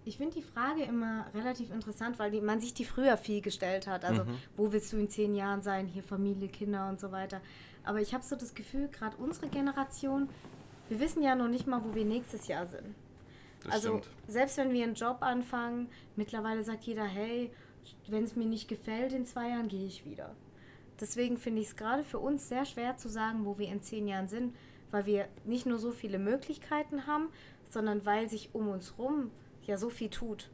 Ich 0.06 0.18
finde 0.18 0.34
die 0.36 0.42
Frage 0.42 0.84
immer 0.84 1.26
relativ 1.34 1.72
interessant, 1.72 2.20
weil 2.20 2.32
die, 2.32 2.42
man 2.42 2.60
sich 2.60 2.74
die 2.74 2.86
früher 2.86 3.18
viel 3.18 3.42
gestellt 3.42 3.88
hat. 3.88 4.04
Also, 4.04 4.24
wo 4.58 4.72
willst 4.72 4.92
du 4.92 4.98
in 4.98 5.10
zehn 5.10 5.34
Jahren 5.34 5.62
sein? 5.62 5.88
Hier 5.88 6.04
Familie, 6.04 6.50
Kinder 6.50 6.90
und 6.90 7.00
so 7.00 7.12
weiter. 7.12 7.42
Aber 7.86 8.02
ich 8.02 8.14
habe 8.14 8.24
so 8.24 8.36
das 8.36 8.54
Gefühl, 8.54 8.90
gerade 8.90 9.16
unsere 9.18 9.48
Generation, 9.48 10.30
wir 10.90 11.00
wissen 11.00 11.24
ja 11.24 11.36
noch 11.36 11.48
nicht 11.48 11.68
mal, 11.68 11.84
wo 11.84 11.96
wir 11.96 12.06
nächstes 12.06 12.48
Jahr 12.48 12.66
sind. 12.66 12.96
das 13.64 13.74
also, 13.74 14.00
stimmt. 14.00 14.10
selbst 14.28 14.58
wenn 14.58 14.74
wir 14.74 14.84
einen 14.84 14.96
Job 14.96 15.18
anfangen, 15.22 15.90
mittlerweile 16.16 16.64
sagt 16.64 16.84
jeder, 16.84 17.06
hey, 17.06 17.52
wenn 18.08 18.24
es 18.24 18.36
mir 18.36 18.46
nicht 18.46 18.68
gefällt, 18.68 19.14
in 19.14 19.26
zwei 19.26 19.50
Jahren 19.50 19.68
gehe 19.68 19.86
ich 19.86 20.06
wieder. 20.06 20.36
Deswegen 21.00 21.38
finde 21.38 21.62
ich 21.62 21.68
es 21.68 21.76
gerade 21.76 22.04
für 22.04 22.20
uns 22.20 22.48
sehr 22.48 22.66
schwer 22.66 22.98
zu 22.98 23.10
sagen, 23.10 23.46
wo 23.46 23.58
wir 23.58 23.68
in 23.68 23.82
zehn 23.82 24.08
Jahren 24.08 24.28
sind, 24.28 24.56
weil 24.92 25.06
wir 25.06 25.28
nicht 25.44 25.66
nur 25.66 25.80
so 25.80 25.92
viele 25.92 26.20
Möglichkeiten 26.20 27.08
haben, 27.08 27.30
sondern 27.70 28.06
weil 28.06 28.30
sich 28.30 28.50
um 28.54 28.68
uns 28.68 28.98
rum 28.98 29.32
ja 29.68 29.78
so 29.78 29.90
viel 29.90 30.10
tut. 30.10 30.50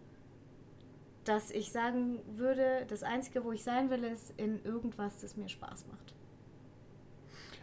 Dass 1.26 1.52
ich 1.52 1.72
sagen 1.72 2.20
würde, 2.28 2.86
das 2.88 3.04
Einzige, 3.04 3.44
wo 3.44 3.52
ich 3.52 3.64
sein 3.64 3.90
will, 3.90 4.04
ist 4.04 4.34
in 4.38 4.64
irgendwas, 4.64 5.18
das 5.18 5.38
mir 5.38 5.50
Spaß 5.50 5.86
macht. 5.88 6.16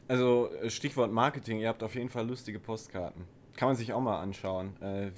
Also 0.09 0.50
äh, 0.53 0.71
Stichwort 0.71 1.11
Marketing, 1.11 1.61
ihr 1.61 1.69
habt 1.69 1.83
auf 1.83 1.95
jeden 1.95 2.11
Fall 2.11 2.26
lustige 2.26 2.61
Postkarten. 2.61 3.25
Kann 3.57 3.69
man 3.69 3.76
sich 3.76 3.93
auch 3.93 4.00
mal 4.00 4.21
anschauen. 4.21 4.81
Äh, 4.81 5.11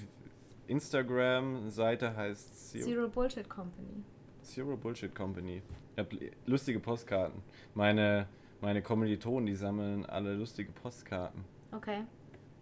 Instagram-Seite 0.69 2.17
heißt 2.17 2.71
Zero, 2.71 2.85
Zero 2.85 3.09
Bullshit 3.09 3.49
Company. 3.49 4.05
Zero 4.43 4.77
Bullshit 4.77 5.15
Company. 5.15 5.63
Ihr 5.97 6.05
habt 6.05 6.15
lustige 6.47 6.81
Postkarten. 6.81 7.43
Meine, 7.75 8.29
meine 8.61 8.83
Kommilitonen, 8.83 9.47
die 9.47 9.57
sammeln 9.57 10.07
alle 10.07 10.35
lustige 10.35 10.71
Postkarten. 10.73 11.45
Okay. 11.73 12.05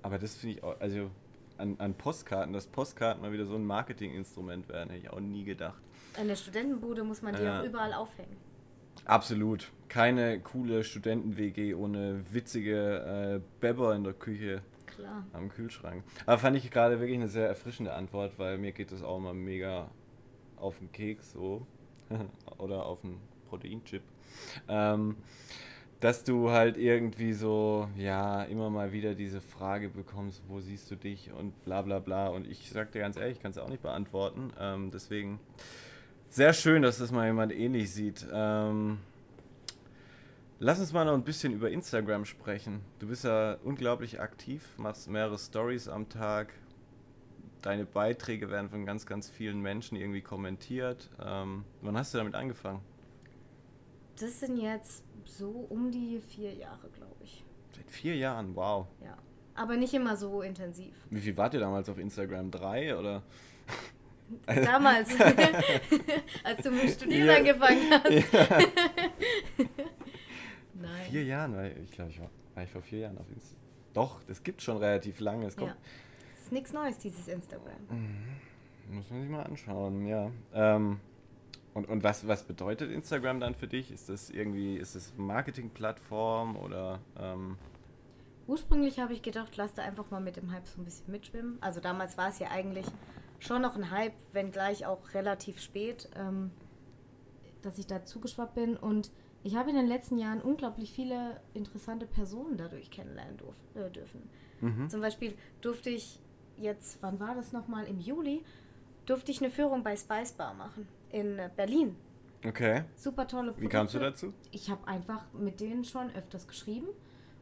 Aber 0.03 0.19
das 0.19 0.37
finde 0.37 0.57
ich 0.57 0.65
auch, 0.65 0.81
also 0.81 1.11
an, 1.59 1.77
an 1.79 1.95
Postkarten, 1.95 2.53
dass 2.53 2.67
Postkarten 2.67 3.23
mal 3.23 3.33
wieder 3.33 3.47
so 3.47 3.55
ein 3.57 3.65
Marketinginstrument 3.65 4.69
werden, 4.69 4.91
hätte 4.91 5.03
ich 5.07 5.11
auch 5.11 5.21
nie 5.21 5.45
gedacht. 5.45 5.81
In 6.21 6.29
der 6.29 6.37
Studentenbude 6.37 7.05
muss 7.05 7.23
man 7.23 7.35
die 7.35 7.43
Ja. 7.43 7.61
auch 7.61 7.65
überall 7.65 7.93
aufhängen. 7.93 8.37
Absolut. 9.05 9.71
Keine 9.89 10.41
coole 10.41 10.83
Studenten-WG 10.83 11.75
ohne 11.75 12.23
witzige 12.33 13.37
äh, 13.37 13.41
Bebber 13.61 13.95
in 13.95 14.03
der 14.05 14.15
Küche 14.15 14.63
Klar. 14.87 15.25
am 15.33 15.49
Kühlschrank. 15.49 16.03
Aber 16.25 16.39
fand 16.39 16.57
ich 16.57 16.71
gerade 16.71 16.99
wirklich 16.99 17.19
eine 17.19 17.29
sehr 17.29 17.47
erfrischende 17.47 17.93
Antwort, 17.95 18.39
weil 18.39 18.59
mir 18.59 18.73
geht 18.73 18.91
das 18.93 19.03
auch 19.03 19.19
immer 19.19 19.35
mega 19.35 19.91
auf 20.57 20.79
den 20.79 20.91
Keks 20.91 21.33
so. 21.33 21.67
Oder 22.59 22.87
auf 22.87 23.01
den 23.03 23.19
Proteinchip. 23.49 24.03
Ähm, 24.69 25.17
dass 26.00 26.25
du 26.25 26.50
halt 26.50 26.76
irgendwie 26.76 27.33
so, 27.33 27.88
ja, 27.97 28.43
immer 28.45 28.69
mal 28.69 28.93
wieder 28.93 29.15
diese 29.15 29.41
Frage 29.41 29.88
bekommst, 29.88 30.43
wo 30.47 30.61
siehst 30.61 30.91
du 30.91 30.97
dich 30.97 31.33
und 31.33 31.65
bla 31.65 31.83
bla 31.83 32.00
bla. 32.00 32.29
Und 32.29 32.47
ich 32.47 32.71
sag 32.71 32.93
dir 32.93 33.00
ganz 33.00 33.17
ehrlich, 33.17 33.37
ich 33.37 33.43
kann 33.43 33.50
es 33.50 33.59
auch 33.59 33.69
nicht 33.69 33.83
beantworten. 33.83 34.53
Ähm, 34.61 34.91
deswegen 34.93 35.41
sehr 36.29 36.53
schön, 36.53 36.83
dass 36.83 36.99
das 36.99 37.12
mal 37.12 37.26
jemand 37.26 37.53
ähnlich 37.53 37.93
sieht. 37.93 38.26
Ähm, 38.31 38.99
lass 40.59 40.81
uns 40.81 40.93
mal 40.93 41.07
noch 41.07 41.15
ein 41.15 41.25
bisschen 41.25 41.55
über 41.55 41.71
Instagram 41.71 42.26
sprechen. 42.26 42.83
Du 42.99 43.09
bist 43.09 43.25
ja 43.25 43.57
unglaublich 43.65 44.21
aktiv, 44.21 44.62
machst 44.76 45.09
mehrere 45.09 45.38
Stories 45.38 45.88
am 45.88 46.11
Tag, 46.11 46.53
deine 47.62 47.87
Beiträge 47.87 48.50
werden 48.50 48.69
von 48.69 48.85
ganz, 48.85 49.07
ganz 49.07 49.31
vielen 49.31 49.61
Menschen 49.62 49.97
irgendwie 49.97 50.21
kommentiert. 50.21 51.09
Ähm, 51.25 51.65
wann 51.81 51.97
hast 51.97 52.12
du 52.12 52.19
damit 52.19 52.35
angefangen? 52.35 52.81
Das 54.19 54.41
sind 54.41 54.59
jetzt 54.59 55.06
so 55.26 55.66
um 55.68 55.90
die 55.90 56.21
vier 56.21 56.54
Jahre, 56.54 56.88
glaube 56.90 57.16
ich. 57.23 57.45
Seit 57.75 57.90
vier 57.90 58.16
Jahren, 58.16 58.54
wow. 58.54 58.87
Ja. 59.02 59.16
Aber 59.54 59.76
nicht 59.76 59.95
immer 59.95 60.16
so 60.16 60.42
intensiv. 60.42 60.95
Wie 61.11 61.21
viel 61.21 61.37
wart 61.37 61.54
ihr 61.54 61.61
damals 61.61 61.88
auf 61.88 61.99
Instagram? 61.99 62.50
Drei 62.50 62.97
oder? 62.97 63.23
Damals, 64.47 65.11
als 66.45 66.62
du 66.62 66.71
mit 66.71 66.90
Studieren 66.90 67.28
ja. 67.28 67.37
angefangen 67.37 67.90
hast. 67.92 68.33
Ja. 68.33 68.59
Nein. 70.75 71.11
Vier 71.11 71.25
Jahren, 71.25 71.54
weil 71.54 71.76
ich 71.85 71.92
glaube, 71.92 72.11
ich 72.11 72.18
war, 72.21 72.28
war 72.54 72.64
ich 72.64 72.71
vor 72.71 72.83
vier 72.83 72.99
Jahren 73.00 73.18
auf 73.18 73.30
Instagram. 73.30 73.62
Doch, 73.95 74.23
das 74.25 74.42
gibt 74.42 74.62
schon 74.62 74.78
relativ 74.78 75.21
lange. 75.21 75.47
Es 75.47 75.56
kommt. 75.56 75.71
Ja. 75.71 75.76
Das 76.33 76.42
ist 76.42 76.52
nichts 76.52 76.73
Neues, 76.73 76.99
dieses 76.99 77.28
Instagram. 77.28 77.73
Mhm. 77.88 78.97
Muss 78.97 79.11
man 79.11 79.21
sich 79.23 79.30
mal 79.30 79.42
anschauen, 79.42 80.06
ja. 80.06 80.30
Ähm, 80.52 81.00
und, 81.76 81.90
und 81.90 82.02
was, 82.02 82.26
was 82.26 82.45
bedeutet 82.45 82.90
Instagram 82.90 83.38
dann 83.38 83.54
für 83.54 83.68
dich? 83.68 83.92
Ist 83.92 84.09
das 84.09 84.30
irgendwie, 84.30 84.76
ist 84.76 84.95
das 84.97 85.12
Marketingplattform 85.18 86.56
oder 86.56 87.00
ähm 87.18 87.59
Ursprünglich 88.47 88.99
habe 88.99 89.12
ich 89.12 89.21
gedacht, 89.21 89.59
lass 89.59 89.75
da 89.75 89.83
einfach 89.83 90.11
mal 90.11 90.23
mit 90.23 90.37
dem 90.37 90.52
Hype 90.52 90.66
so 90.66 90.80
ein 90.80 90.87
bisschen 90.87 91.12
mitschwimmen. 91.12 91.59
Also 91.61 91.80
damals 91.80 92.16
war 92.16 92.30
es 92.30 92.38
ja 92.38 92.49
eigentlich 92.50 92.87
schon 93.40 93.61
noch 93.61 93.76
ein 93.76 93.90
Hype, 93.90 94.14
wenngleich 94.33 94.87
auch 94.87 95.12
relativ 95.12 95.61
spät, 95.61 96.09
ähm, 96.16 96.50
dass 97.61 97.76
ich 97.76 97.87
da 97.87 98.06
zugeschwappt 98.06 98.54
bin. 98.54 98.78
Und 98.78 99.11
ich 99.42 99.54
habe 99.54 99.68
in 99.68 99.76
den 99.76 99.87
letzten 99.87 100.16
Jahren 100.16 100.40
unglaublich 100.40 100.92
viele 100.92 101.42
interessante 101.52 102.06
Personen 102.06 102.56
dadurch 102.56 102.90
kennenlernen 102.90 103.37
durf, 103.37 103.56
äh, 103.75 103.90
dürfen. 103.90 104.23
Mhm. 104.62 104.88
Zum 104.88 105.02
Beispiel 105.02 105.35
durfte 105.61 105.90
ich 105.90 106.21
jetzt, 106.56 107.02
wann 107.02 107.21
war 107.21 107.35
das 107.35 107.52
nochmal? 107.52 107.85
Im 107.85 108.00
Juli, 108.00 108.42
durfte 109.04 109.30
ich 109.30 109.42
eine 109.42 109.50
Führung 109.50 109.83
bei 109.83 109.95
Spice 109.95 110.33
Bar 110.33 110.54
machen 110.54 110.88
in 111.17 111.41
Berlin. 111.57 111.97
Okay. 112.45 112.85
Super 112.95 113.27
tolle 113.27 113.53
Produkte. 113.53 113.63
Wie 113.63 113.69
kamst 113.69 113.95
du 113.95 113.99
dazu? 113.99 114.35
Ich 114.51 114.71
habe 114.71 114.87
einfach 114.87 115.25
mit 115.33 115.61
denen 115.61 115.85
schon 115.85 116.15
öfters 116.15 116.47
geschrieben 116.47 116.87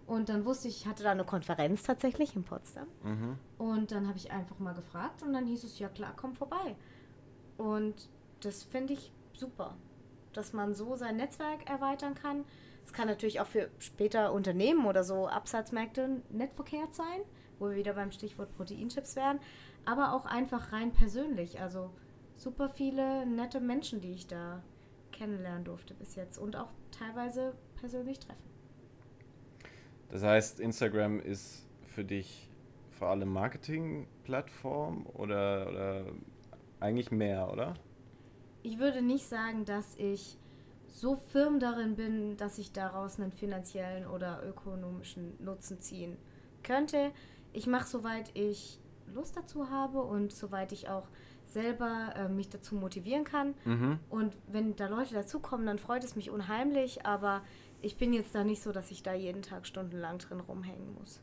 und 0.06 0.28
dann 0.28 0.44
wusste 0.44 0.68
ich, 0.68 0.82
ich 0.82 0.86
hatte 0.86 1.02
da 1.02 1.10
eine 1.10 1.24
Konferenz 1.24 1.82
tatsächlich 1.82 2.36
in 2.36 2.44
Potsdam. 2.44 2.86
Mhm. 3.02 3.38
Und 3.58 3.90
dann 3.90 4.06
habe 4.06 4.16
ich 4.16 4.30
einfach 4.30 4.58
mal 4.60 4.74
gefragt 4.74 5.22
und 5.22 5.32
dann 5.32 5.46
hieß 5.46 5.64
es, 5.64 5.78
ja 5.78 5.88
klar, 5.88 6.14
komm 6.16 6.34
vorbei. 6.34 6.76
Und 7.58 8.08
das 8.40 8.62
finde 8.62 8.92
ich 8.92 9.12
super, 9.32 9.76
dass 10.32 10.52
man 10.52 10.74
so 10.74 10.94
sein 10.94 11.16
Netzwerk 11.16 11.68
erweitern 11.68 12.14
kann. 12.14 12.44
Es 12.86 12.92
kann 12.92 13.08
natürlich 13.08 13.40
auch 13.40 13.46
für 13.46 13.70
später 13.78 14.32
Unternehmen 14.32 14.86
oder 14.86 15.02
so 15.02 15.26
Absatzmärkte 15.26 16.22
nicht 16.30 16.52
verkehrt 16.52 16.94
sein, 16.94 17.22
wo 17.58 17.70
wir 17.70 17.76
wieder 17.76 17.94
beim 17.94 18.12
Stichwort 18.12 18.54
Proteinchips 18.56 19.16
wären, 19.16 19.40
aber 19.84 20.12
auch 20.12 20.26
einfach 20.26 20.72
rein 20.72 20.92
persönlich. 20.92 21.60
Also 21.60 21.90
super 22.36 22.68
viele 22.68 23.26
nette 23.26 23.60
Menschen, 23.60 24.00
die 24.00 24.12
ich 24.12 24.26
da 24.26 24.62
kennenlernen 25.12 25.64
durfte 25.64 25.94
bis 25.94 26.16
jetzt 26.16 26.38
und 26.38 26.56
auch 26.56 26.70
teilweise 26.90 27.54
persönlich 27.76 28.18
treffen. 28.18 28.48
Das 30.10 30.22
heißt, 30.22 30.60
Instagram 30.60 31.20
ist 31.20 31.66
für 31.82 32.04
dich 32.04 32.48
vor 32.90 33.08
allem 33.08 33.32
Marketing-Plattform 33.32 35.06
oder, 35.14 35.68
oder 35.68 36.06
eigentlich 36.80 37.10
mehr, 37.10 37.50
oder? 37.52 37.74
Ich 38.62 38.78
würde 38.78 39.02
nicht 39.02 39.26
sagen, 39.26 39.64
dass 39.64 39.96
ich 39.96 40.38
so 40.88 41.16
firm 41.16 41.58
darin 41.58 41.96
bin, 41.96 42.36
dass 42.36 42.58
ich 42.58 42.72
daraus 42.72 43.18
einen 43.18 43.32
finanziellen 43.32 44.06
oder 44.06 44.42
ökonomischen 44.46 45.34
Nutzen 45.44 45.80
ziehen 45.80 46.16
könnte. 46.62 47.10
Ich 47.52 47.66
mache, 47.66 47.88
soweit 47.88 48.30
ich 48.34 48.78
Lust 49.12 49.36
dazu 49.36 49.70
habe 49.70 50.02
und 50.02 50.32
soweit 50.32 50.72
ich 50.72 50.88
auch 50.88 51.08
selber 51.52 52.14
äh, 52.16 52.28
mich 52.28 52.48
dazu 52.48 52.74
motivieren 52.74 53.24
kann. 53.24 53.54
Mhm. 53.64 53.98
Und 54.10 54.34
wenn 54.48 54.76
da 54.76 54.88
Leute 54.88 55.14
dazukommen, 55.14 55.66
dann 55.66 55.78
freut 55.78 56.04
es 56.04 56.16
mich 56.16 56.30
unheimlich, 56.30 57.06
aber 57.06 57.42
ich 57.82 57.96
bin 57.96 58.12
jetzt 58.12 58.34
da 58.34 58.44
nicht 58.44 58.62
so, 58.62 58.72
dass 58.72 58.90
ich 58.90 59.02
da 59.02 59.12
jeden 59.12 59.42
Tag 59.42 59.66
stundenlang 59.66 60.18
drin 60.18 60.40
rumhängen 60.40 60.94
muss. 60.94 61.20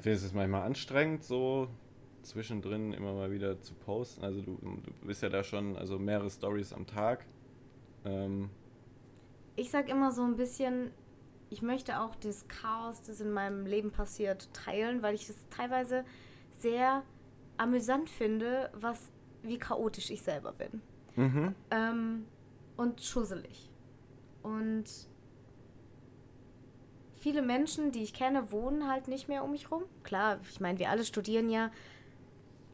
Findest 0.00 0.24
du 0.24 0.28
es 0.28 0.34
manchmal 0.34 0.62
anstrengend, 0.62 1.22
so 1.22 1.68
zwischendrin 2.22 2.92
immer 2.92 3.12
mal 3.14 3.30
wieder 3.30 3.60
zu 3.60 3.74
posten? 3.74 4.24
Also 4.24 4.42
du, 4.42 4.56
du 4.56 5.06
bist 5.06 5.22
ja 5.22 5.28
da 5.28 5.44
schon, 5.44 5.76
also 5.76 5.98
mehrere 5.98 6.30
Stories 6.30 6.72
am 6.72 6.86
Tag. 6.86 7.24
Ähm. 8.04 8.50
Ich 9.54 9.70
sag 9.70 9.88
immer 9.88 10.10
so 10.10 10.22
ein 10.24 10.36
bisschen, 10.36 10.90
ich 11.50 11.62
möchte 11.62 12.00
auch 12.00 12.16
das 12.16 12.48
Chaos, 12.48 13.02
das 13.02 13.20
in 13.20 13.30
meinem 13.30 13.66
Leben 13.66 13.92
passiert, 13.92 14.52
teilen, 14.52 15.02
weil 15.02 15.14
ich 15.14 15.26
das 15.26 15.36
teilweise 15.50 16.04
sehr 16.58 17.04
amüsant 17.56 18.08
finde, 18.10 18.70
was 18.74 19.10
wie 19.42 19.58
chaotisch 19.58 20.10
ich 20.10 20.22
selber 20.22 20.52
bin. 20.52 20.82
Mhm. 21.16 21.54
Ähm, 21.70 22.26
und 22.76 23.00
schusselig. 23.00 23.70
Und 24.42 24.84
viele 27.18 27.42
Menschen, 27.42 27.92
die 27.92 28.02
ich 28.02 28.14
kenne, 28.14 28.50
wohnen 28.50 28.88
halt 28.88 29.08
nicht 29.08 29.28
mehr 29.28 29.44
um 29.44 29.50
mich 29.50 29.70
rum. 29.70 29.84
Klar, 30.02 30.40
ich 30.50 30.60
meine, 30.60 30.78
wir 30.78 30.90
alle 30.90 31.04
studieren 31.04 31.48
ja 31.48 31.70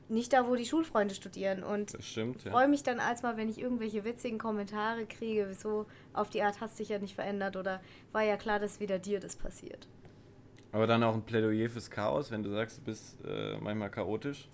nicht 0.08 0.32
da, 0.32 0.46
wo 0.46 0.54
die 0.54 0.64
Schulfreunde 0.64 1.14
studieren. 1.14 1.62
Und 1.62 1.96
stimmt, 2.00 2.42
ja. 2.44 2.50
freue 2.50 2.68
mich 2.68 2.82
dann 2.82 3.00
als 3.00 3.22
mal, 3.22 3.36
wenn 3.36 3.48
ich 3.48 3.60
irgendwelche 3.60 4.04
witzigen 4.04 4.38
Kommentare 4.38 5.06
kriege, 5.06 5.52
so 5.54 5.86
auf 6.12 6.30
die 6.30 6.42
Art 6.42 6.60
hast 6.60 6.78
dich 6.78 6.88
ja 6.88 6.98
nicht 6.98 7.14
verändert 7.14 7.56
oder 7.56 7.80
war 8.12 8.22
ja 8.22 8.36
klar, 8.36 8.58
dass 8.58 8.80
wieder 8.80 8.98
dir 8.98 9.20
das 9.20 9.36
passiert. 9.36 9.86
Aber 10.72 10.86
dann 10.86 11.02
auch 11.02 11.14
ein 11.14 11.22
Plädoyer 11.22 11.68
fürs 11.68 11.90
Chaos, 11.90 12.30
wenn 12.30 12.42
du 12.42 12.50
sagst, 12.50 12.78
du 12.78 12.82
bist 12.82 13.18
äh, 13.24 13.56
manchmal 13.58 13.90
chaotisch. 13.90 14.48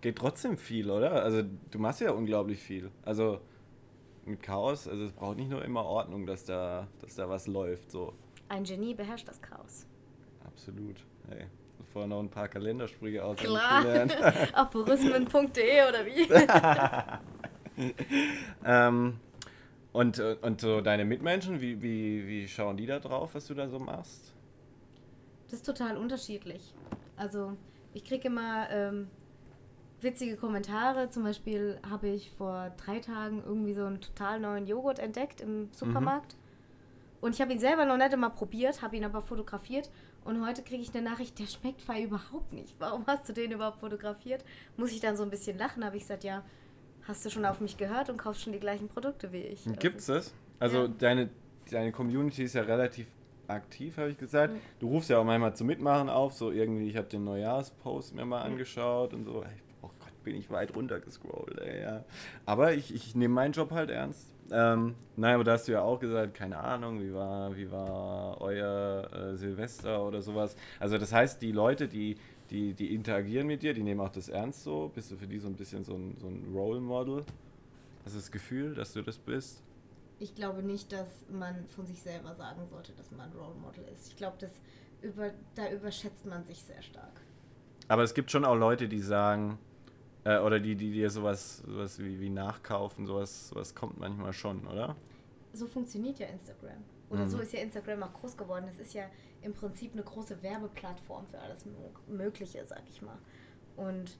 Geht 0.00 0.16
trotzdem 0.16 0.56
viel, 0.56 0.90
oder? 0.90 1.22
Also 1.22 1.42
du 1.70 1.78
machst 1.78 2.00
ja 2.00 2.12
unglaublich 2.12 2.58
viel. 2.58 2.90
Also 3.02 3.40
mit 4.24 4.42
Chaos, 4.42 4.88
also 4.88 5.04
es 5.04 5.12
braucht 5.12 5.36
nicht 5.36 5.50
nur 5.50 5.64
immer 5.64 5.84
Ordnung, 5.84 6.26
dass 6.26 6.44
da, 6.44 6.88
dass 7.00 7.14
da 7.14 7.28
was 7.28 7.46
läuft. 7.46 7.90
So. 7.90 8.12
Ein 8.48 8.64
Genie 8.64 8.94
beherrscht 8.94 9.28
das 9.28 9.40
Chaos. 9.40 9.86
Absolut. 10.44 10.96
Hey, 11.28 11.46
vorher 11.92 12.08
noch 12.08 12.20
ein 12.20 12.28
paar 12.28 12.48
Kalendersprüche 12.48 13.24
aus. 13.24 13.36
Klar. 13.36 13.84
Aphorismen.de 14.52 15.88
oder 15.88 16.04
wie? 16.06 16.28
ähm, 18.64 19.18
und, 19.92 20.20
und 20.20 20.60
so 20.60 20.80
deine 20.80 21.04
Mitmenschen, 21.04 21.60
wie, 21.60 21.80
wie, 21.80 22.26
wie 22.26 22.48
schauen 22.48 22.76
die 22.76 22.86
da 22.86 22.98
drauf, 22.98 23.34
was 23.34 23.46
du 23.46 23.54
da 23.54 23.68
so 23.68 23.78
machst? 23.78 24.34
Das 25.44 25.54
ist 25.54 25.66
total 25.66 25.96
unterschiedlich. 25.96 26.74
Also 27.16 27.56
ich 27.94 28.04
kriege 28.04 28.28
immer 28.28 28.68
ähm, 28.70 29.08
witzige 30.06 30.36
Kommentare. 30.36 31.10
Zum 31.10 31.24
Beispiel 31.24 31.78
habe 31.88 32.08
ich 32.08 32.30
vor 32.30 32.72
drei 32.76 33.00
Tagen 33.00 33.42
irgendwie 33.44 33.74
so 33.74 33.84
einen 33.84 34.00
total 34.00 34.40
neuen 34.40 34.66
Joghurt 34.66 34.98
entdeckt 34.98 35.40
im 35.40 35.68
Supermarkt. 35.72 36.34
Mhm. 36.34 36.46
Und 37.20 37.34
ich 37.34 37.40
habe 37.40 37.52
ihn 37.52 37.58
selber 37.58 37.84
noch 37.84 37.96
nicht 37.96 38.12
einmal 38.12 38.30
probiert, 38.30 38.82
habe 38.82 38.96
ihn 38.96 39.04
aber 39.04 39.20
fotografiert. 39.20 39.90
Und 40.24 40.46
heute 40.46 40.62
kriege 40.62 40.82
ich 40.82 40.94
eine 40.94 41.08
Nachricht, 41.08 41.38
der 41.38 41.46
schmeckt 41.46 41.82
frei 41.82 42.02
überhaupt 42.02 42.52
nicht. 42.52 42.76
Warum 42.78 43.04
hast 43.06 43.28
du 43.28 43.32
den 43.32 43.52
überhaupt 43.52 43.80
fotografiert? 43.80 44.44
Muss 44.76 44.92
ich 44.92 45.00
dann 45.00 45.16
so 45.16 45.22
ein 45.22 45.30
bisschen 45.30 45.58
lachen, 45.58 45.84
habe 45.84 45.96
ich 45.96 46.02
gesagt, 46.02 46.24
ja, 46.24 46.44
hast 47.02 47.24
du 47.24 47.30
schon 47.30 47.44
auf 47.44 47.60
mich 47.60 47.76
gehört 47.76 48.10
und 48.10 48.16
kaufst 48.16 48.42
schon 48.42 48.52
die 48.52 48.60
gleichen 48.60 48.88
Produkte 48.88 49.32
wie 49.32 49.42
ich. 49.42 49.64
Gibt 49.78 50.00
es 50.00 50.06
das? 50.06 50.34
Also 50.58 50.82
ja. 50.82 50.88
deine, 50.88 51.30
deine 51.70 51.92
Community 51.92 52.44
ist 52.44 52.54
ja 52.54 52.62
relativ 52.62 53.06
aktiv, 53.48 53.96
habe 53.98 54.10
ich 54.10 54.18
gesagt. 54.18 54.52
Mhm. 54.52 54.60
Du 54.80 54.88
rufst 54.88 55.10
ja 55.10 55.18
auch 55.18 55.24
manchmal 55.24 55.54
zum 55.54 55.66
Mitmachen 55.68 56.08
auf, 56.08 56.32
so 56.32 56.50
irgendwie, 56.50 56.88
ich 56.88 56.96
habe 56.96 57.08
den 57.08 57.24
Neujahrspost 57.24 58.14
mir 58.14 58.24
mal 58.24 58.40
mhm. 58.40 58.52
angeschaut 58.52 59.14
und 59.14 59.24
so. 59.24 59.32
Gott, 59.34 59.46
bin 60.26 60.34
ich 60.34 60.50
weit 60.50 60.74
runter 60.74 60.98
gescrollt, 60.98 61.60
ey, 61.60 61.82
ja. 61.82 62.04
Aber 62.46 62.74
ich, 62.74 62.92
ich 62.92 63.14
nehme 63.14 63.32
meinen 63.32 63.52
Job 63.52 63.70
halt 63.70 63.90
ernst. 63.90 64.34
Ähm, 64.50 64.96
naja, 65.14 65.36
aber 65.36 65.44
da 65.44 65.52
hast 65.52 65.68
du 65.68 65.72
ja 65.72 65.82
auch 65.82 66.00
gesagt, 66.00 66.34
keine 66.34 66.58
Ahnung, 66.58 67.00
wie 67.00 67.14
war, 67.14 67.56
wie 67.56 67.70
war 67.70 68.40
euer 68.40 69.08
äh, 69.12 69.36
Silvester 69.36 70.04
oder 70.04 70.22
sowas. 70.22 70.56
Also 70.80 70.98
das 70.98 71.12
heißt, 71.12 71.40
die 71.40 71.52
Leute, 71.52 71.86
die, 71.86 72.16
die, 72.50 72.74
die 72.74 72.92
interagieren 72.92 73.46
mit 73.46 73.62
dir, 73.62 73.72
die 73.72 73.84
nehmen 73.84 74.00
auch 74.00 74.10
das 74.10 74.28
ernst 74.28 74.64
so. 74.64 74.90
Bist 74.92 75.12
du 75.12 75.16
für 75.16 75.28
die 75.28 75.38
so 75.38 75.46
ein 75.46 75.54
bisschen 75.54 75.84
so 75.84 75.94
ein, 75.94 76.16
so 76.18 76.26
ein 76.26 76.44
Role 76.52 76.80
Model? 76.80 77.24
Hast 78.04 78.16
du 78.16 78.18
das 78.18 78.32
Gefühl, 78.32 78.74
dass 78.74 78.94
du 78.94 79.02
das 79.02 79.18
bist? 79.18 79.62
Ich 80.18 80.34
glaube 80.34 80.64
nicht, 80.64 80.90
dass 80.90 81.24
man 81.30 81.68
von 81.68 81.86
sich 81.86 82.02
selber 82.02 82.34
sagen 82.34 82.66
sollte, 82.68 82.92
dass 82.94 83.12
man 83.12 83.30
ein 83.30 83.32
Role 83.32 83.54
Model 83.54 83.84
ist. 83.92 84.08
Ich 84.08 84.16
glaube, 84.16 84.38
über, 85.02 85.30
da 85.54 85.70
überschätzt 85.70 86.26
man 86.26 86.44
sich 86.44 86.64
sehr 86.64 86.82
stark. 86.82 87.20
Aber 87.86 88.02
es 88.02 88.14
gibt 88.14 88.32
schon 88.32 88.44
auch 88.44 88.56
Leute, 88.56 88.88
die 88.88 89.00
sagen, 89.00 89.58
äh, 90.26 90.38
oder 90.40 90.58
die, 90.58 90.74
die 90.74 90.90
dir 90.90 91.08
sowas, 91.08 91.58
sowas 91.58 91.98
wie, 92.00 92.20
wie 92.20 92.30
nachkaufen, 92.30 93.06
sowas, 93.06 93.48
sowas 93.48 93.74
kommt 93.74 93.98
manchmal 93.98 94.32
schon, 94.32 94.66
oder? 94.66 94.96
So 95.52 95.66
funktioniert 95.66 96.18
ja 96.18 96.26
Instagram. 96.26 96.82
Oder 97.08 97.24
mhm. 97.24 97.30
so 97.30 97.38
ist 97.38 97.52
ja 97.52 97.60
Instagram 97.60 98.02
auch 98.02 98.12
groß 98.12 98.36
geworden. 98.36 98.64
Das 98.66 98.80
ist 98.80 98.92
ja 98.92 99.04
im 99.42 99.54
Prinzip 99.54 99.92
eine 99.92 100.02
große 100.02 100.42
Werbeplattform 100.42 101.26
für 101.28 101.38
alles 101.38 101.64
Mögliche, 102.08 102.66
sag 102.66 102.82
ich 102.88 103.00
mal. 103.00 103.18
Und 103.76 104.18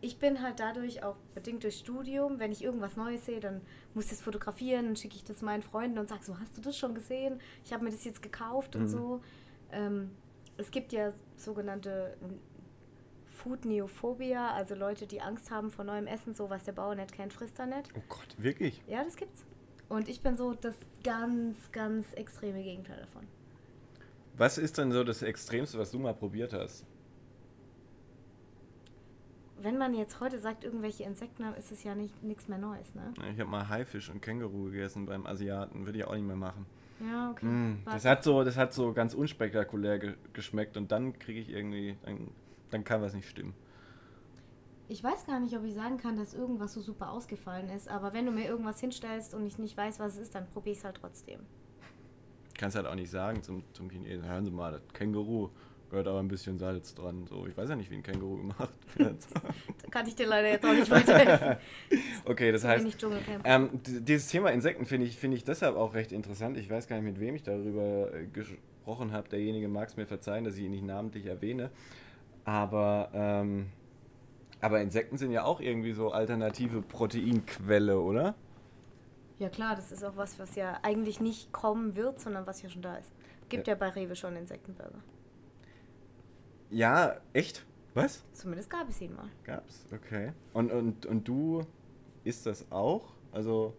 ich 0.00 0.18
bin 0.18 0.42
halt 0.42 0.60
dadurch 0.60 1.02
auch 1.02 1.16
bedingt 1.34 1.64
durch 1.64 1.78
Studium, 1.78 2.38
wenn 2.38 2.52
ich 2.52 2.62
irgendwas 2.62 2.96
Neues 2.96 3.24
sehe, 3.24 3.40
dann 3.40 3.62
muss 3.94 4.04
ich 4.04 4.10
das 4.10 4.20
fotografieren, 4.20 4.84
dann 4.84 4.96
schicke 4.96 5.16
ich 5.16 5.24
das 5.24 5.40
meinen 5.40 5.62
Freunden 5.62 5.98
und 5.98 6.08
sage 6.08 6.22
so, 6.24 6.38
hast 6.38 6.56
du 6.56 6.60
das 6.60 6.76
schon 6.76 6.94
gesehen? 6.94 7.40
Ich 7.64 7.72
habe 7.72 7.84
mir 7.84 7.90
das 7.90 8.04
jetzt 8.04 8.22
gekauft 8.22 8.74
mhm. 8.74 8.82
und 8.82 8.88
so. 8.88 9.20
Ähm, 9.72 10.10
es 10.58 10.70
gibt 10.70 10.92
ja 10.92 11.12
sogenannte 11.36 12.16
Food 13.38 13.64
Neophobia, 13.64 14.52
also 14.52 14.74
Leute, 14.74 15.06
die 15.06 15.20
Angst 15.20 15.50
haben 15.50 15.70
vor 15.70 15.84
neuem 15.84 16.06
Essen, 16.06 16.34
so 16.34 16.50
was 16.50 16.64
der 16.64 16.72
Bauer 16.72 16.94
nicht 16.94 17.12
kennt, 17.12 17.32
frisst 17.32 17.58
er 17.58 17.66
nicht. 17.66 17.90
Oh 17.94 18.02
Gott, 18.08 18.36
wirklich? 18.36 18.82
Ja, 18.86 19.04
das 19.04 19.16
gibt's. 19.16 19.44
Und 19.88 20.08
ich 20.08 20.20
bin 20.20 20.36
so 20.36 20.54
das 20.54 20.74
ganz, 21.04 21.70
ganz 21.72 22.12
extreme 22.14 22.62
Gegenteil 22.62 22.98
davon. 23.00 23.22
Was 24.36 24.58
ist 24.58 24.76
denn 24.76 24.92
so 24.92 25.04
das 25.04 25.22
Extremste, 25.22 25.78
was 25.78 25.90
du 25.90 25.98
mal 25.98 26.14
probiert 26.14 26.52
hast? 26.52 26.84
Wenn 29.60 29.78
man 29.78 29.94
jetzt 29.94 30.20
heute 30.20 30.38
sagt, 30.38 30.64
irgendwelche 30.64 31.04
Insekten 31.04 31.44
haben, 31.44 31.56
ist 31.56 31.72
es 31.72 31.82
ja 31.82 31.94
nicht 31.94 32.22
nichts 32.22 32.46
mehr 32.48 32.58
Neues, 32.58 32.94
ne? 32.94 33.12
Ich 33.32 33.40
habe 33.40 33.50
mal 33.50 33.68
Haifisch 33.68 34.08
und 34.10 34.20
Känguru 34.20 34.70
gegessen 34.70 35.06
beim 35.06 35.26
Asiaten. 35.26 35.86
Würde 35.86 35.98
ich 35.98 36.04
auch 36.04 36.14
nicht 36.14 36.26
mehr 36.26 36.36
machen. 36.36 36.66
Ja, 37.00 37.30
okay. 37.30 37.46
Mm, 37.46 37.82
das, 37.84 38.04
hat 38.04 38.22
so, 38.22 38.44
das 38.44 38.56
hat 38.56 38.72
so 38.72 38.92
ganz 38.92 39.14
unspektakulär 39.14 39.98
ge 39.98 40.14
geschmeckt 40.32 40.76
und 40.76 40.92
dann 40.92 41.18
kriege 41.18 41.40
ich 41.40 41.50
irgendwie, 41.50 41.96
dann, 42.02 42.28
dann 42.70 42.84
kann 42.84 43.02
was 43.02 43.14
nicht 43.14 43.28
stimmen. 43.28 43.54
Ich 44.90 45.04
weiß 45.04 45.26
gar 45.26 45.38
nicht, 45.38 45.54
ob 45.54 45.64
ich 45.64 45.74
sagen 45.74 45.98
kann, 45.98 46.16
dass 46.16 46.32
irgendwas 46.32 46.72
so 46.72 46.80
super 46.80 47.12
ausgefallen 47.12 47.68
ist, 47.68 47.88
aber 47.88 48.14
wenn 48.14 48.24
du 48.24 48.32
mir 48.32 48.46
irgendwas 48.46 48.80
hinstellst 48.80 49.34
und 49.34 49.46
ich 49.46 49.58
nicht 49.58 49.76
weiß, 49.76 50.00
was 50.00 50.14
es 50.14 50.20
ist, 50.20 50.34
dann 50.34 50.48
probiere 50.48 50.72
ich 50.72 50.78
es 50.78 50.84
halt 50.84 50.96
trotzdem. 50.96 51.40
Kannst 52.56 52.76
halt 52.76 52.86
auch 52.86 52.94
nicht 52.94 53.10
sagen 53.10 53.42
zum, 53.42 53.62
zum 53.74 53.90
Chinesen, 53.90 54.26
hören 54.26 54.44
Sie 54.44 54.50
mal, 54.50 54.72
das 54.72 54.82
Känguru 54.94 55.50
gehört 55.90 56.06
aber 56.06 56.20
ein 56.20 56.28
bisschen 56.28 56.58
Salz 56.58 56.94
dran. 56.94 57.26
So, 57.26 57.46
ich 57.46 57.56
weiß 57.56 57.68
ja 57.70 57.76
nicht, 57.76 57.90
wie 57.90 57.96
ein 57.96 58.02
Känguru 58.02 58.36
gemacht 58.36 58.74
wird. 58.96 59.26
Da 59.32 59.88
kann 59.90 60.06
ich 60.06 60.14
dir 60.14 60.26
leider 60.26 60.48
jetzt 60.48 60.64
auch 60.64 60.72
nicht 60.72 60.90
weiterhelfen. 60.90 61.56
okay, 62.24 62.52
das 62.52 62.64
heißt, 62.64 62.86
ähm, 63.44 63.70
dieses 63.82 64.28
Thema 64.28 64.50
Insekten 64.50 64.86
finde 64.86 65.06
ich, 65.06 65.16
finde 65.16 65.36
ich 65.36 65.44
deshalb 65.44 65.76
auch 65.76 65.94
recht 65.94 66.12
interessant. 66.12 66.56
Ich 66.56 66.68
weiß 66.68 66.88
gar 66.88 66.96
nicht, 66.96 67.04
mit 67.04 67.20
wem 67.20 67.34
ich 67.34 67.42
darüber 67.42 68.12
äh, 68.14 68.26
gesprochen 68.26 69.12
habe. 69.12 69.28
Derjenige 69.28 69.68
mag 69.68 69.88
es 69.88 69.96
mir 69.96 70.06
verzeihen, 70.06 70.44
dass 70.44 70.56
ich 70.56 70.64
ihn 70.64 70.70
nicht 70.70 70.84
namentlich 70.84 71.26
erwähne. 71.26 71.70
Aber, 72.48 73.10
ähm, 73.12 73.66
aber 74.62 74.80
Insekten 74.80 75.18
sind 75.18 75.32
ja 75.32 75.44
auch 75.44 75.60
irgendwie 75.60 75.92
so 75.92 76.12
alternative 76.12 76.80
Proteinquelle, 76.80 78.00
oder? 78.00 78.36
Ja 79.38 79.50
klar, 79.50 79.76
das 79.76 79.92
ist 79.92 80.02
auch 80.02 80.16
was, 80.16 80.38
was 80.38 80.54
ja 80.54 80.78
eigentlich 80.82 81.20
nicht 81.20 81.52
kommen 81.52 81.94
wird, 81.94 82.18
sondern 82.20 82.46
was 82.46 82.62
ja 82.62 82.70
schon 82.70 82.80
da 82.80 82.96
ist. 82.96 83.12
Gibt 83.50 83.66
ja, 83.66 83.74
bei 83.74 83.90
Rewe 83.90 84.16
schon 84.16 84.34
Insektenburger. 84.34 84.98
Ja, 86.70 87.16
echt? 87.34 87.66
Was? 87.92 88.24
Zumindest 88.32 88.70
gab 88.70 88.88
es 88.88 88.98
ihn 89.02 89.14
mal. 89.14 89.28
Gab's, 89.44 89.84
okay. 89.92 90.32
Und, 90.54 90.72
und, 90.72 91.04
und 91.04 91.28
du 91.28 91.66
isst 92.24 92.46
das 92.46 92.72
auch? 92.72 93.12
Also. 93.30 93.74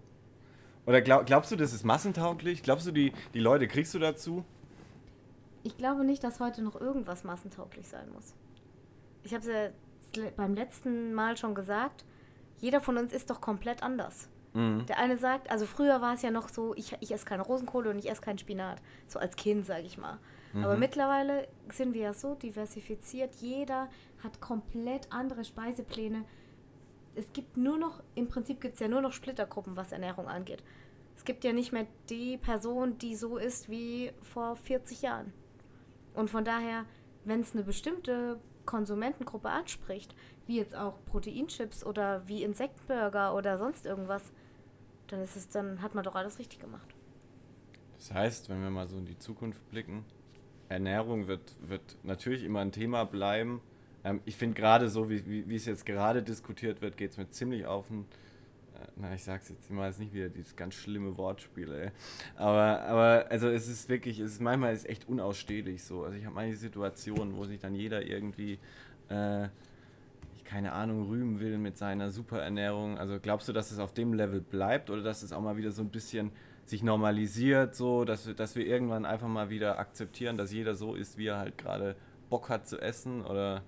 Oder 0.86 1.02
glaub, 1.02 1.26
glaubst 1.26 1.52
du, 1.52 1.56
das 1.56 1.74
ist 1.74 1.86
massentauglich? 1.86 2.62
Glaubst 2.62 2.86
du, 2.86 2.92
die, 2.92 3.14
die 3.34 3.40
Leute 3.40 3.68
kriegst 3.68 3.96
du 3.96 4.00
dazu? 4.00 4.46
Ich 5.64 5.76
glaube 5.76 6.06
nicht, 6.06 6.24
dass 6.24 6.40
heute 6.40 6.62
noch 6.62 6.80
irgendwas 6.80 7.24
massentauglich 7.24 7.88
sein 7.88 8.12
muss. 8.14 8.36
Ich 9.24 9.34
habe 9.34 9.46
es 9.46 10.16
ja 10.16 10.30
beim 10.36 10.54
letzten 10.54 11.14
Mal 11.14 11.38
schon 11.38 11.56
gesagt, 11.56 12.06
jeder 12.60 12.82
von 12.82 12.98
uns 12.98 13.14
ist 13.14 13.30
doch 13.30 13.42
komplett 13.42 13.84
anders. 13.84 14.30
Mhm. 14.54 14.86
Der 14.88 14.98
eine 14.98 15.18
sagt, 15.18 15.50
also 15.52 15.66
früher 15.66 16.02
war 16.02 16.16
es 16.16 16.22
ja 16.22 16.32
noch 16.32 16.50
so, 16.50 16.74
ich, 16.76 16.96
ich 17.00 17.12
esse 17.12 17.26
keine 17.26 17.44
Rosenkohle 17.44 17.90
und 17.90 18.00
ich 18.00 18.10
esse 18.10 18.22
keinen 18.22 18.40
Spinat. 18.40 18.82
So 19.08 19.20
als 19.20 19.36
Kind, 19.36 19.66
sage 19.66 19.86
ich 19.86 19.98
mal. 19.98 20.20
Aber 20.56 20.78
mittlerweile 20.78 21.48
sind 21.72 21.94
wir 21.94 22.02
ja 22.02 22.14
so 22.14 22.34
diversifiziert. 22.34 23.36
Jeder 23.36 23.88
hat 24.24 24.42
komplett 24.42 25.12
andere 25.12 25.44
Speisepläne. 25.44 26.26
Es 27.16 27.32
gibt 27.34 27.58
nur 27.58 27.78
noch, 27.78 28.02
im 28.16 28.28
Prinzip 28.28 28.60
gibt 28.60 28.76
es 28.76 28.80
ja 28.80 28.88
nur 28.88 29.02
noch 29.02 29.14
Splittergruppen, 29.14 29.76
was 29.76 29.92
Ernährung 29.92 30.28
angeht. 30.28 30.64
Es 31.16 31.26
gibt 31.26 31.44
ja 31.44 31.54
nicht 31.54 31.72
mehr 31.72 31.86
die 32.10 32.38
Person, 32.38 32.98
die 32.98 33.16
so 33.16 33.38
ist 33.38 33.70
wie 33.70 34.12
vor 34.22 34.56
40 34.56 35.02
Jahren. 35.02 35.34
Und 36.14 36.30
von 36.30 36.46
daher, 36.46 36.86
wenn 37.26 37.42
es 37.42 37.54
eine 37.54 37.64
bestimmte 37.64 38.40
Konsumentengruppe 38.70 39.50
anspricht, 39.50 40.14
wie 40.46 40.58
jetzt 40.58 40.76
auch 40.76 41.04
Proteinchips 41.06 41.84
oder 41.84 42.28
wie 42.28 42.44
Insektenburger 42.44 43.34
oder 43.34 43.58
sonst 43.58 43.88
irgendwas, 43.88 44.32
dann 45.08 45.22
ist 45.22 45.36
es, 45.36 45.50
dann 45.50 45.82
hat 45.82 45.96
man 45.96 46.04
doch 46.04 46.14
alles 46.14 46.38
richtig 46.38 46.60
gemacht. 46.60 46.94
Das 47.98 48.14
heißt, 48.14 48.48
wenn 48.48 48.62
wir 48.62 48.70
mal 48.70 48.88
so 48.88 48.98
in 48.98 49.08
die 49.08 49.18
Zukunft 49.18 49.68
blicken, 49.72 50.06
Ernährung 50.70 51.28
wird, 51.28 51.56
wird 51.68 51.98
natürlich 52.04 52.44
immer 52.44 52.60
ein 52.60 52.72
Thema 52.72 53.06
bleiben. 53.06 53.60
Ähm, 54.04 54.22
ich 54.26 54.36
finde 54.36 54.54
gerade 54.54 54.90
so, 54.90 55.10
wie, 55.10 55.26
wie, 55.26 55.50
wie 55.50 55.56
es 55.56 55.66
jetzt 55.66 55.88
gerade 55.88 56.22
diskutiert 56.22 56.84
wird, 56.84 56.96
geht 56.96 57.12
es 57.12 57.18
mir 57.18 57.28
ziemlich 57.32 57.66
auf 57.66 57.88
den. 57.88 58.06
Na, 58.96 59.14
ich 59.14 59.24
sag's 59.24 59.50
jetzt 59.50 59.70
immer, 59.70 59.88
ist 59.88 60.00
nicht 60.00 60.14
wieder 60.14 60.30
dieses 60.30 60.56
ganz 60.56 60.76
schlimme 60.76 61.18
Wortspiel, 61.18 61.72
ey. 61.72 61.92
Aber, 62.36 62.82
aber 62.82 63.26
also 63.30 63.50
es 63.50 63.68
ist 63.68 63.90
wirklich, 63.90 64.20
es 64.20 64.34
ist 64.34 64.42
manchmal 64.42 64.74
ist 64.74 64.88
echt 64.88 65.08
unausstehlich 65.08 65.84
so. 65.84 66.04
Also 66.04 66.18
ich 66.18 66.26
habe 66.26 66.36
manche 66.36 66.58
Situationen, 66.58 67.36
wo 67.36 67.46
sich 67.46 67.60
dann 67.60 67.76
jeder 67.76 68.06
irgendwie 68.06 68.60
äh, 69.10 69.50
keine 70.50 70.72
Ahnung, 70.72 71.08
rühmen 71.08 71.40
will 71.40 71.60
mit 71.60 71.78
seiner 71.78 72.10
Superernährung. 72.10 72.98
Also 72.98 73.20
glaubst 73.22 73.48
du, 73.48 73.54
dass 73.54 73.72
es 73.72 73.78
auf 73.78 73.94
dem 73.94 74.16
Level 74.16 74.42
bleibt 74.42 74.90
oder 74.90 75.04
dass 75.04 75.22
es 75.22 75.32
auch 75.32 75.42
mal 75.42 75.58
wieder 75.58 75.72
so 75.72 75.84
ein 75.84 75.90
bisschen 75.90 76.32
sich 76.66 76.82
normalisiert, 76.82 77.76
so, 77.76 78.04
dass 78.04 78.26
wir, 78.26 78.34
dass 78.34 78.56
wir 78.56 78.66
irgendwann 78.66 79.06
einfach 79.06 79.28
mal 79.28 79.52
wieder 79.52 79.78
akzeptieren, 79.78 80.38
dass 80.38 80.52
jeder 80.52 80.74
so 80.74 80.96
ist, 80.96 81.20
wie 81.20 81.28
er 81.28 81.38
halt 81.38 81.60
gerade 81.60 81.96
Bock 82.32 82.50
hat 82.50 82.68
zu 82.68 82.80
essen 82.80 83.24
oder 83.24 83.62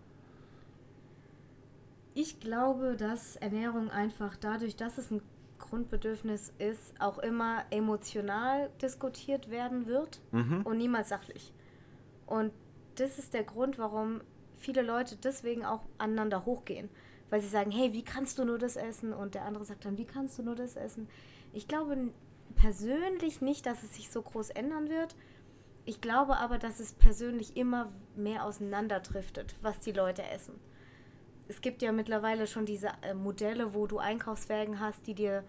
Ich 2.14 2.42
glaube, 2.42 2.98
dass 2.98 3.38
Ernährung 3.38 3.90
einfach 3.90 4.36
dadurch, 4.36 4.76
dass 4.76 4.98
es 4.98 5.12
ein 5.12 5.22
Grundbedürfnis 5.60 6.52
ist, 6.58 6.94
auch 7.00 7.20
immer 7.20 7.64
emotional 7.70 8.70
diskutiert 8.82 9.50
werden 9.50 9.86
wird 9.86 10.20
und 10.66 10.78
niemals 10.78 11.10
sachlich. 11.10 11.54
Und 12.26 12.52
das 12.96 13.18
ist 13.18 13.34
der 13.34 13.44
Grund, 13.44 13.78
warum 13.78 14.22
viele 14.58 14.82
Leute 14.82 15.16
deswegen 15.16 15.64
auch 15.64 15.82
aneinander 15.98 16.46
hochgehen. 16.46 16.90
Weil 17.30 17.40
sie 17.40 17.48
sagen, 17.48 17.72
hey, 17.72 17.94
wie 17.94 18.04
kannst 18.04 18.38
du 18.38 18.44
nur 18.44 18.58
das 18.58 18.76
essen? 18.76 19.14
Und 19.14 19.36
der 19.36 19.46
andere 19.46 19.64
sagt 19.64 19.86
dann, 19.86 19.98
wie 19.98 20.06
kannst 20.06 20.38
du 20.38 20.44
nur 20.44 20.56
das 20.56 20.76
essen? 20.76 21.08
Ich 21.54 21.70
glaube 21.70 22.10
persönlich 22.56 23.40
nicht, 23.40 23.66
dass 23.66 23.84
es 23.84 23.96
sich 23.96 24.10
so 24.10 24.22
groß 24.22 24.50
ändern 24.50 24.90
wird. 24.90 25.16
Ich 25.86 26.02
glaube 26.02 26.38
aber, 26.38 26.58
dass 26.58 26.82
es 26.82 26.92
persönlich 26.92 27.56
immer 27.56 27.90
mehr 28.18 28.44
auseinanderdriftet, 28.44 29.56
was 29.62 29.80
die 29.80 29.94
Leute 29.94 30.24
essen 30.24 30.60
es 31.52 31.60
gibt 31.60 31.82
ja 31.82 31.92
mittlerweile 31.92 32.48
schon 32.48 32.66
diese 32.66 32.92
äh, 33.02 33.14
Modelle, 33.14 33.74
wo 33.74 33.86
du 33.86 34.00
Einkaufswagen 34.00 34.80
hast, 34.80 35.06
die 35.06 35.14
dir, 35.14 35.44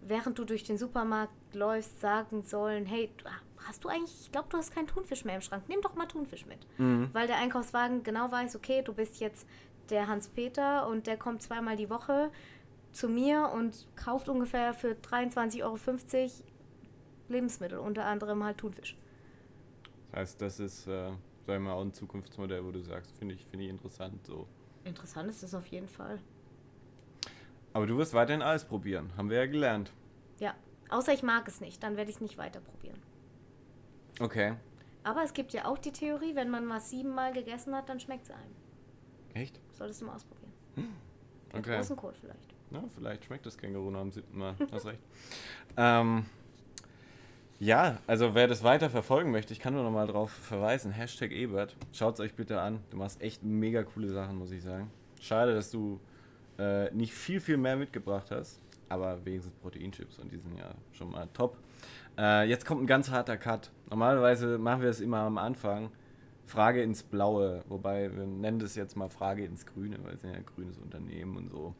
während 0.00 0.38
du 0.38 0.44
durch 0.44 0.64
den 0.64 0.78
Supermarkt 0.78 1.34
läufst, 1.54 2.00
sagen 2.00 2.42
sollen, 2.42 2.86
hey, 2.86 3.10
hast 3.58 3.84
du 3.84 3.90
eigentlich, 3.90 4.22
ich 4.22 4.32
glaube, 4.32 4.48
du 4.48 4.56
hast 4.56 4.74
keinen 4.74 4.86
Thunfisch 4.86 5.26
mehr 5.26 5.34
im 5.34 5.42
Schrank, 5.42 5.64
nimm 5.68 5.82
doch 5.82 5.94
mal 5.96 6.06
Thunfisch 6.06 6.46
mit. 6.46 6.66
Weil 7.12 7.26
der 7.26 7.36
Einkaufswagen 7.36 8.02
genau 8.02 8.32
weiß, 8.32 8.56
okay, 8.56 8.80
du 8.82 8.94
bist 8.94 9.20
jetzt 9.20 9.46
der 9.90 10.08
Hans-Peter 10.08 10.88
und 10.88 11.06
der 11.06 11.18
kommt 11.18 11.42
zweimal 11.42 11.76
die 11.76 11.90
Woche 11.90 12.30
zu 12.92 13.10
mir 13.10 13.50
und 13.54 13.86
kauft 13.96 14.30
ungefähr 14.30 14.72
für 14.72 14.92
23,50 14.92 15.62
Euro 15.62 15.78
Lebensmittel, 17.28 17.78
unter 17.78 18.06
anderem 18.06 18.42
halt 18.44 18.56
Thunfisch. 18.56 18.96
das 20.10 20.20
heißt, 20.20 20.40
das 20.40 20.60
ist, 20.60 20.86
äh, 20.86 21.08
sagen 21.10 21.18
wir 21.46 21.58
mal, 21.60 21.72
auch 21.74 21.82
ein 21.82 21.92
Zukunftsmodell, 21.92 22.64
wo 22.64 22.70
du 22.70 22.80
sagst, 22.80 23.14
finde 23.18 23.34
ich, 23.34 23.44
finde 23.44 23.66
ich 23.66 23.70
interessant 23.70 24.24
so. 24.24 24.46
Interessant 24.84 25.28
ist 25.30 25.42
das 25.42 25.54
auf 25.54 25.66
jeden 25.66 25.88
Fall. 25.88 26.18
Aber 27.72 27.86
du 27.86 27.96
wirst 27.98 28.14
weiterhin 28.14 28.42
alles 28.42 28.64
probieren, 28.64 29.10
haben 29.16 29.30
wir 29.30 29.38
ja 29.38 29.46
gelernt. 29.46 29.92
Ja, 30.38 30.54
außer 30.90 31.12
ich 31.12 31.22
mag 31.22 31.48
es 31.48 31.60
nicht, 31.60 31.82
dann 31.82 31.96
werde 31.96 32.10
ich 32.10 32.16
es 32.16 32.20
nicht 32.20 32.38
weiter 32.38 32.60
probieren. 32.60 33.00
Okay. 34.20 34.54
Aber 35.02 35.22
es 35.24 35.32
gibt 35.34 35.52
ja 35.52 35.66
auch 35.66 35.78
die 35.78 35.92
Theorie, 35.92 36.34
wenn 36.34 36.50
man 36.50 36.68
was 36.68 36.90
siebenmal 36.90 37.32
gegessen 37.32 37.74
hat, 37.74 37.88
dann 37.88 37.98
schmeckt 38.00 38.24
es 38.24 38.30
einem. 38.30 38.54
Echt? 39.34 39.60
Solltest 39.72 40.00
du 40.02 40.06
mal 40.06 40.14
ausprobieren. 40.14 40.52
Mit 40.76 40.86
Okay. 41.58 41.76
Rosenkohl 41.76 42.14
vielleicht. 42.20 42.54
Na, 42.70 42.82
vielleicht 42.94 43.24
schmeckt 43.24 43.46
das 43.46 43.56
Känguru 43.56 43.90
noch 43.90 44.00
am 44.00 44.10
siebten 44.12 44.38
Mal. 44.38 44.56
Hast 44.72 44.86
recht. 44.86 45.00
ähm, 45.76 46.26
ja, 47.64 47.98
also 48.06 48.34
wer 48.34 48.46
das 48.46 48.62
weiter 48.62 48.90
verfolgen 48.90 49.30
möchte, 49.30 49.54
ich 49.54 49.58
kann 49.58 49.72
nur 49.72 49.84
noch 49.84 49.90
mal 49.90 50.06
drauf 50.06 50.30
verweisen. 50.30 50.92
Hashtag 50.92 51.30
Ebert. 51.30 51.74
Schaut 51.92 52.14
es 52.14 52.20
euch 52.20 52.34
bitte 52.34 52.60
an. 52.60 52.80
Du 52.90 52.98
machst 52.98 53.22
echt 53.22 53.42
mega 53.42 53.82
coole 53.82 54.10
Sachen, 54.10 54.36
muss 54.36 54.50
ich 54.50 54.62
sagen. 54.62 54.90
Schade, 55.18 55.54
dass 55.54 55.70
du 55.70 55.98
äh, 56.58 56.92
nicht 56.92 57.14
viel, 57.14 57.40
viel 57.40 57.56
mehr 57.56 57.76
mitgebracht 57.76 58.30
hast. 58.30 58.60
Aber 58.90 59.24
wenigstens 59.24 59.54
Proteinchips 59.54 60.18
und 60.18 60.30
die 60.30 60.36
sind 60.36 60.58
ja 60.58 60.74
schon 60.92 61.10
mal 61.10 61.26
top. 61.32 61.56
Äh, 62.18 62.46
jetzt 62.50 62.66
kommt 62.66 62.82
ein 62.82 62.86
ganz 62.86 63.10
harter 63.10 63.38
Cut. 63.38 63.70
Normalerweise 63.88 64.58
machen 64.58 64.82
wir 64.82 64.90
es 64.90 65.00
immer 65.00 65.20
am 65.20 65.38
Anfang. 65.38 65.90
Frage 66.44 66.82
ins 66.82 67.02
Blaue, 67.02 67.64
wobei 67.70 68.14
wir 68.14 68.26
nennen 68.26 68.58
das 68.58 68.74
jetzt 68.74 68.94
mal 68.94 69.08
Frage 69.08 69.42
ins 69.42 69.64
Grüne, 69.64 69.96
weil 70.02 70.12
es 70.12 70.22
ja 70.22 70.32
ein 70.32 70.44
grünes 70.44 70.76
Unternehmen 70.76 71.38
und 71.38 71.48
so. 71.48 71.74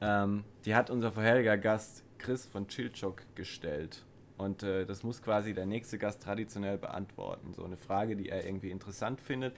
Ähm, 0.00 0.42
die 0.64 0.74
hat 0.74 0.90
unser 0.90 1.12
vorheriger 1.12 1.56
Gast 1.56 2.02
Chris 2.18 2.44
von 2.44 2.66
Chilchok 2.66 3.22
gestellt. 3.36 4.04
Und 4.40 4.62
äh, 4.62 4.86
das 4.86 5.02
muss 5.02 5.20
quasi 5.20 5.52
der 5.52 5.66
nächste 5.66 5.98
Gast 5.98 6.22
traditionell 6.22 6.78
beantworten. 6.78 7.52
So 7.52 7.62
eine 7.62 7.76
Frage, 7.76 8.16
die 8.16 8.30
er 8.30 8.46
irgendwie 8.46 8.70
interessant 8.70 9.20
findet. 9.20 9.54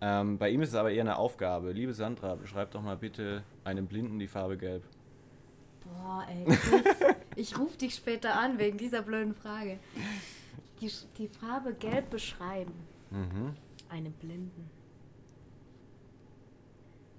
Ähm, 0.00 0.36
bei 0.36 0.50
ihm 0.50 0.62
ist 0.62 0.70
es 0.70 0.74
aber 0.74 0.90
eher 0.90 1.02
eine 1.02 1.16
Aufgabe. 1.16 1.70
Liebe 1.70 1.94
Sandra, 1.94 2.34
beschreib 2.34 2.72
doch 2.72 2.82
mal 2.82 2.96
bitte 2.96 3.44
einem 3.62 3.86
Blinden 3.86 4.18
die 4.18 4.26
Farbe 4.26 4.58
Gelb. 4.58 4.82
Boah, 5.84 6.26
ey. 6.28 6.44
Chris, 6.44 6.96
ich 7.36 7.56
rufe 7.56 7.78
dich 7.78 7.94
später 7.94 8.36
an 8.36 8.58
wegen 8.58 8.78
dieser 8.78 9.02
blöden 9.02 9.32
Frage. 9.32 9.78
Die, 10.80 10.90
die 11.18 11.28
Farbe 11.28 11.72
Gelb 11.74 12.10
beschreiben. 12.10 12.74
Mhm. 13.10 13.54
Einem 13.88 14.12
Blinden. 14.12 14.68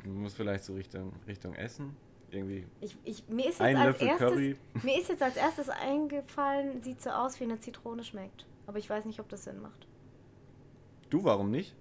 Du 0.03 0.09
musst 0.09 0.35
vielleicht 0.35 0.65
so 0.65 0.73
Richtung, 0.73 1.13
Richtung 1.25 1.55
Essen. 1.55 1.95
Irgendwie. 2.29 2.65
Ich, 2.81 2.97
ich, 3.05 3.27
mir, 3.29 3.43
ist 3.49 3.59
jetzt 3.59 3.61
Ein 3.61 3.77
als 3.77 3.85
Löffel 3.87 4.07
erstes, 4.07 4.27
Curry. 4.27 4.55
mir 4.83 4.99
ist 4.99 5.09
jetzt 5.09 5.23
als 5.23 5.37
erstes 5.37 5.69
eingefallen, 5.69 6.81
sieht 6.81 7.01
so 7.01 7.09
aus, 7.09 7.39
wie 7.39 7.45
eine 7.45 7.59
Zitrone 7.59 8.03
schmeckt. 8.03 8.45
Aber 8.65 8.77
ich 8.77 8.89
weiß 8.89 9.05
nicht, 9.05 9.19
ob 9.19 9.29
das 9.29 9.45
Sinn 9.45 9.61
macht. 9.61 9.87
Du, 11.09 11.23
warum 11.23 11.51
nicht? 11.51 11.73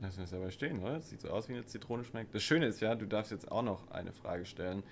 Lass 0.00 0.18
uns 0.18 0.30
dabei 0.30 0.50
stehen, 0.50 0.80
oder? 0.80 0.94
Das 0.94 1.10
sieht 1.10 1.20
so 1.20 1.28
aus, 1.28 1.48
wie 1.50 1.52
eine 1.52 1.66
Zitrone 1.66 2.04
schmeckt. 2.04 2.34
Das 2.34 2.42
Schöne 2.42 2.66
ist 2.66 2.80
ja, 2.80 2.94
du 2.94 3.06
darfst 3.06 3.30
jetzt 3.30 3.50
auch 3.52 3.62
noch 3.62 3.90
eine 3.90 4.12
Frage 4.12 4.46
stellen. 4.46 4.82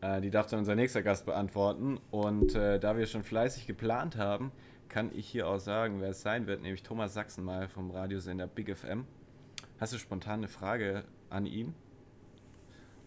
Äh, 0.00 0.20
die 0.20 0.30
darf 0.30 0.46
dann 0.46 0.60
unser 0.60 0.74
nächster 0.74 1.02
Gast 1.02 1.26
beantworten. 1.26 2.00
Und 2.10 2.56
äh, 2.56 2.80
da 2.80 2.96
wir 2.96 3.06
schon 3.06 3.22
fleißig 3.22 3.68
geplant 3.68 4.16
haben, 4.16 4.50
kann 4.88 5.10
ich 5.14 5.28
hier 5.28 5.46
auch 5.46 5.60
sagen, 5.60 6.00
wer 6.00 6.10
es 6.10 6.22
sein 6.22 6.48
wird, 6.48 6.62
nämlich 6.62 6.82
Thomas 6.82 7.14
Sachsenmal 7.14 7.68
vom 7.68 7.92
Radiosender 7.92 8.48
Big 8.48 8.76
FM. 8.76 9.06
Hast 9.78 9.92
du 9.92 9.98
spontan 9.98 10.40
eine 10.40 10.48
Frage 10.48 11.04
an 11.28 11.46
ihn? 11.46 11.74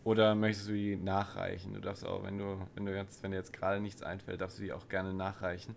Oder 0.03 0.35
möchtest 0.35 0.67
du 0.67 0.73
die 0.73 0.97
nachreichen? 0.97 1.73
Du 1.73 1.79
darfst 1.79 2.05
auch, 2.05 2.23
wenn 2.23 2.37
du, 2.37 2.57
wenn 2.75 2.85
du 2.85 2.95
jetzt, 2.95 3.23
wenn 3.23 3.31
dir 3.31 3.37
jetzt 3.37 3.53
gerade 3.53 3.79
nichts 3.79 4.03
einfällt, 4.03 4.41
darfst 4.41 4.59
du 4.59 4.63
die 4.63 4.73
auch 4.73 4.89
gerne 4.89 5.13
nachreichen. 5.13 5.75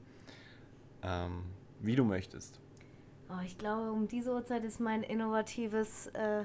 Ähm, 1.03 1.45
wie 1.81 1.95
du 1.95 2.05
möchtest. 2.05 2.61
Oh, 3.29 3.43
ich 3.45 3.59
glaube, 3.59 3.93
um 3.93 4.09
diese 4.09 4.33
Uhrzeit 4.33 4.65
ist 4.65 4.81
mein 4.81 5.03
innovatives 5.03 6.09
äh, 6.09 6.45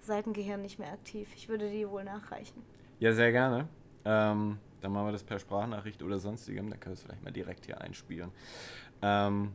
Seitengehirn 0.00 0.62
nicht 0.62 0.78
mehr 0.78 0.92
aktiv. 0.92 1.28
Ich 1.34 1.48
würde 1.48 1.70
die 1.70 1.88
wohl 1.88 2.04
nachreichen. 2.04 2.62
Ja, 2.98 3.12
sehr 3.12 3.32
gerne. 3.32 3.68
Ähm, 4.04 4.58
dann 4.80 4.92
machen 4.92 5.06
wir 5.06 5.12
das 5.12 5.24
per 5.24 5.38
Sprachnachricht 5.38 6.02
oder 6.02 6.18
sonstigem. 6.18 6.70
Dann 6.70 6.80
können 6.80 6.94
wir 6.94 6.98
es 6.98 7.02
vielleicht 7.02 7.24
mal 7.24 7.32
direkt 7.32 7.66
hier 7.66 7.80
einspielen. 7.80 8.30
Ähm, 9.02 9.52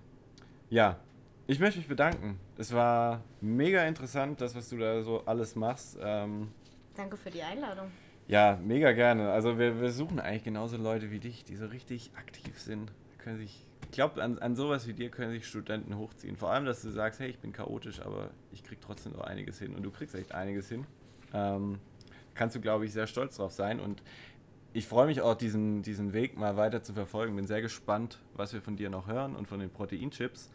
ja, 0.69 0.99
ich 1.47 1.59
möchte 1.59 1.79
mich 1.79 1.87
bedanken. 1.87 2.39
Es 2.57 2.73
war 2.73 3.21
mega 3.41 3.83
interessant, 3.85 4.41
das, 4.41 4.55
was 4.55 4.69
du 4.69 4.77
da 4.77 5.01
so 5.03 5.25
alles 5.25 5.55
machst. 5.55 5.97
Ähm, 6.01 6.49
Danke 6.95 7.17
für 7.17 7.31
die 7.31 7.41
Einladung. 7.41 7.91
ja, 8.27 8.59
mega 8.63 8.91
gerne. 8.91 9.31
Also 9.31 9.57
wir, 9.57 9.81
wir 9.81 9.91
suchen 9.91 10.19
eigentlich 10.19 10.43
genauso 10.43 10.77
Leute 10.77 11.11
wie 11.11 11.19
dich, 11.19 11.43
die 11.43 11.55
so 11.55 11.65
richtig 11.65 12.11
aktiv 12.15 12.59
sind. 12.59 12.91
Können 13.17 13.37
sich, 13.37 13.65
ich 13.83 13.91
glaube, 13.91 14.21
an, 14.21 14.37
an 14.39 14.55
sowas 14.55 14.87
wie 14.87 14.93
dir 14.93 15.09
können 15.09 15.31
sich 15.31 15.47
Studenten 15.47 15.97
hochziehen. 15.97 16.35
Vor 16.35 16.51
allem, 16.51 16.65
dass 16.65 16.81
du 16.81 16.89
sagst, 16.89 17.19
hey, 17.19 17.29
ich 17.29 17.39
bin 17.39 17.51
chaotisch, 17.53 18.01
aber 18.01 18.29
ich 18.51 18.63
krieg 18.63 18.79
trotzdem 18.81 19.13
noch 19.13 19.21
einiges 19.21 19.59
hin. 19.59 19.75
Und 19.75 19.83
du 19.83 19.91
kriegst 19.91 20.13
echt 20.15 20.33
einiges 20.33 20.69
hin. 20.69 20.85
Ähm, 21.33 21.79
kannst 22.35 22.55
du, 22.55 22.61
glaube 22.61 22.85
ich, 22.85 22.93
sehr 22.93 23.07
stolz 23.07 23.37
drauf 23.37 23.51
sein. 23.51 23.79
Und 23.79 24.03
ich 24.73 24.87
freue 24.87 25.05
mich 25.07 25.21
auch, 25.21 25.35
diesen, 25.35 25.83
diesen 25.83 26.13
Weg 26.13 26.37
mal 26.37 26.57
weiter 26.57 26.83
zu 26.83 26.93
verfolgen. 26.93 27.35
Bin 27.35 27.47
sehr 27.47 27.61
gespannt, 27.61 28.19
was 28.35 28.53
wir 28.53 28.61
von 28.61 28.75
dir 28.75 28.89
noch 28.89 29.07
hören 29.07 29.35
und 29.35 29.47
von 29.47 29.59
den 29.59 29.69
Proteinchips. 29.69 30.51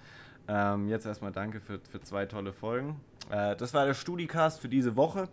Ähm, 0.48 0.88
jetzt 0.88 1.05
erstmal 1.07 1.33
danke 1.33 1.61
für, 1.61 1.79
für 1.81 2.01
zwei 2.01 2.27
tolle 2.27 2.53
Folgen. 2.53 3.01
Äh, 3.31 3.55
das 3.57 3.74
war 3.74 3.87
der 3.87 3.94
Studicast 3.94 4.61
für 4.61 4.68
diese 4.68 4.96
Woche. 4.96 5.29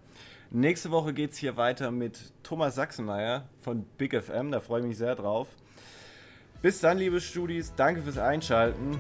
Nächste 0.58 0.90
Woche 0.90 1.14
geht 1.14 1.32
es 1.32 1.38
hier 1.38 1.58
weiter 1.58 1.92
mit 1.92 2.32
Thomas 2.42 2.76
Sachsenmeier 2.76 3.50
von 3.60 3.84
Big 3.98 4.16
FM. 4.16 4.52
Da 4.52 4.62
freue 4.62 4.80
ich 4.80 4.88
mich 4.88 4.98
sehr 4.98 5.14
drauf. 5.14 5.50
Bis 6.62 6.80
dann, 6.80 6.98
liebe 6.98 7.20
Studis. 7.20 7.74
Danke 7.76 8.02
fürs 8.02 8.18
Einschalten. 8.18 8.98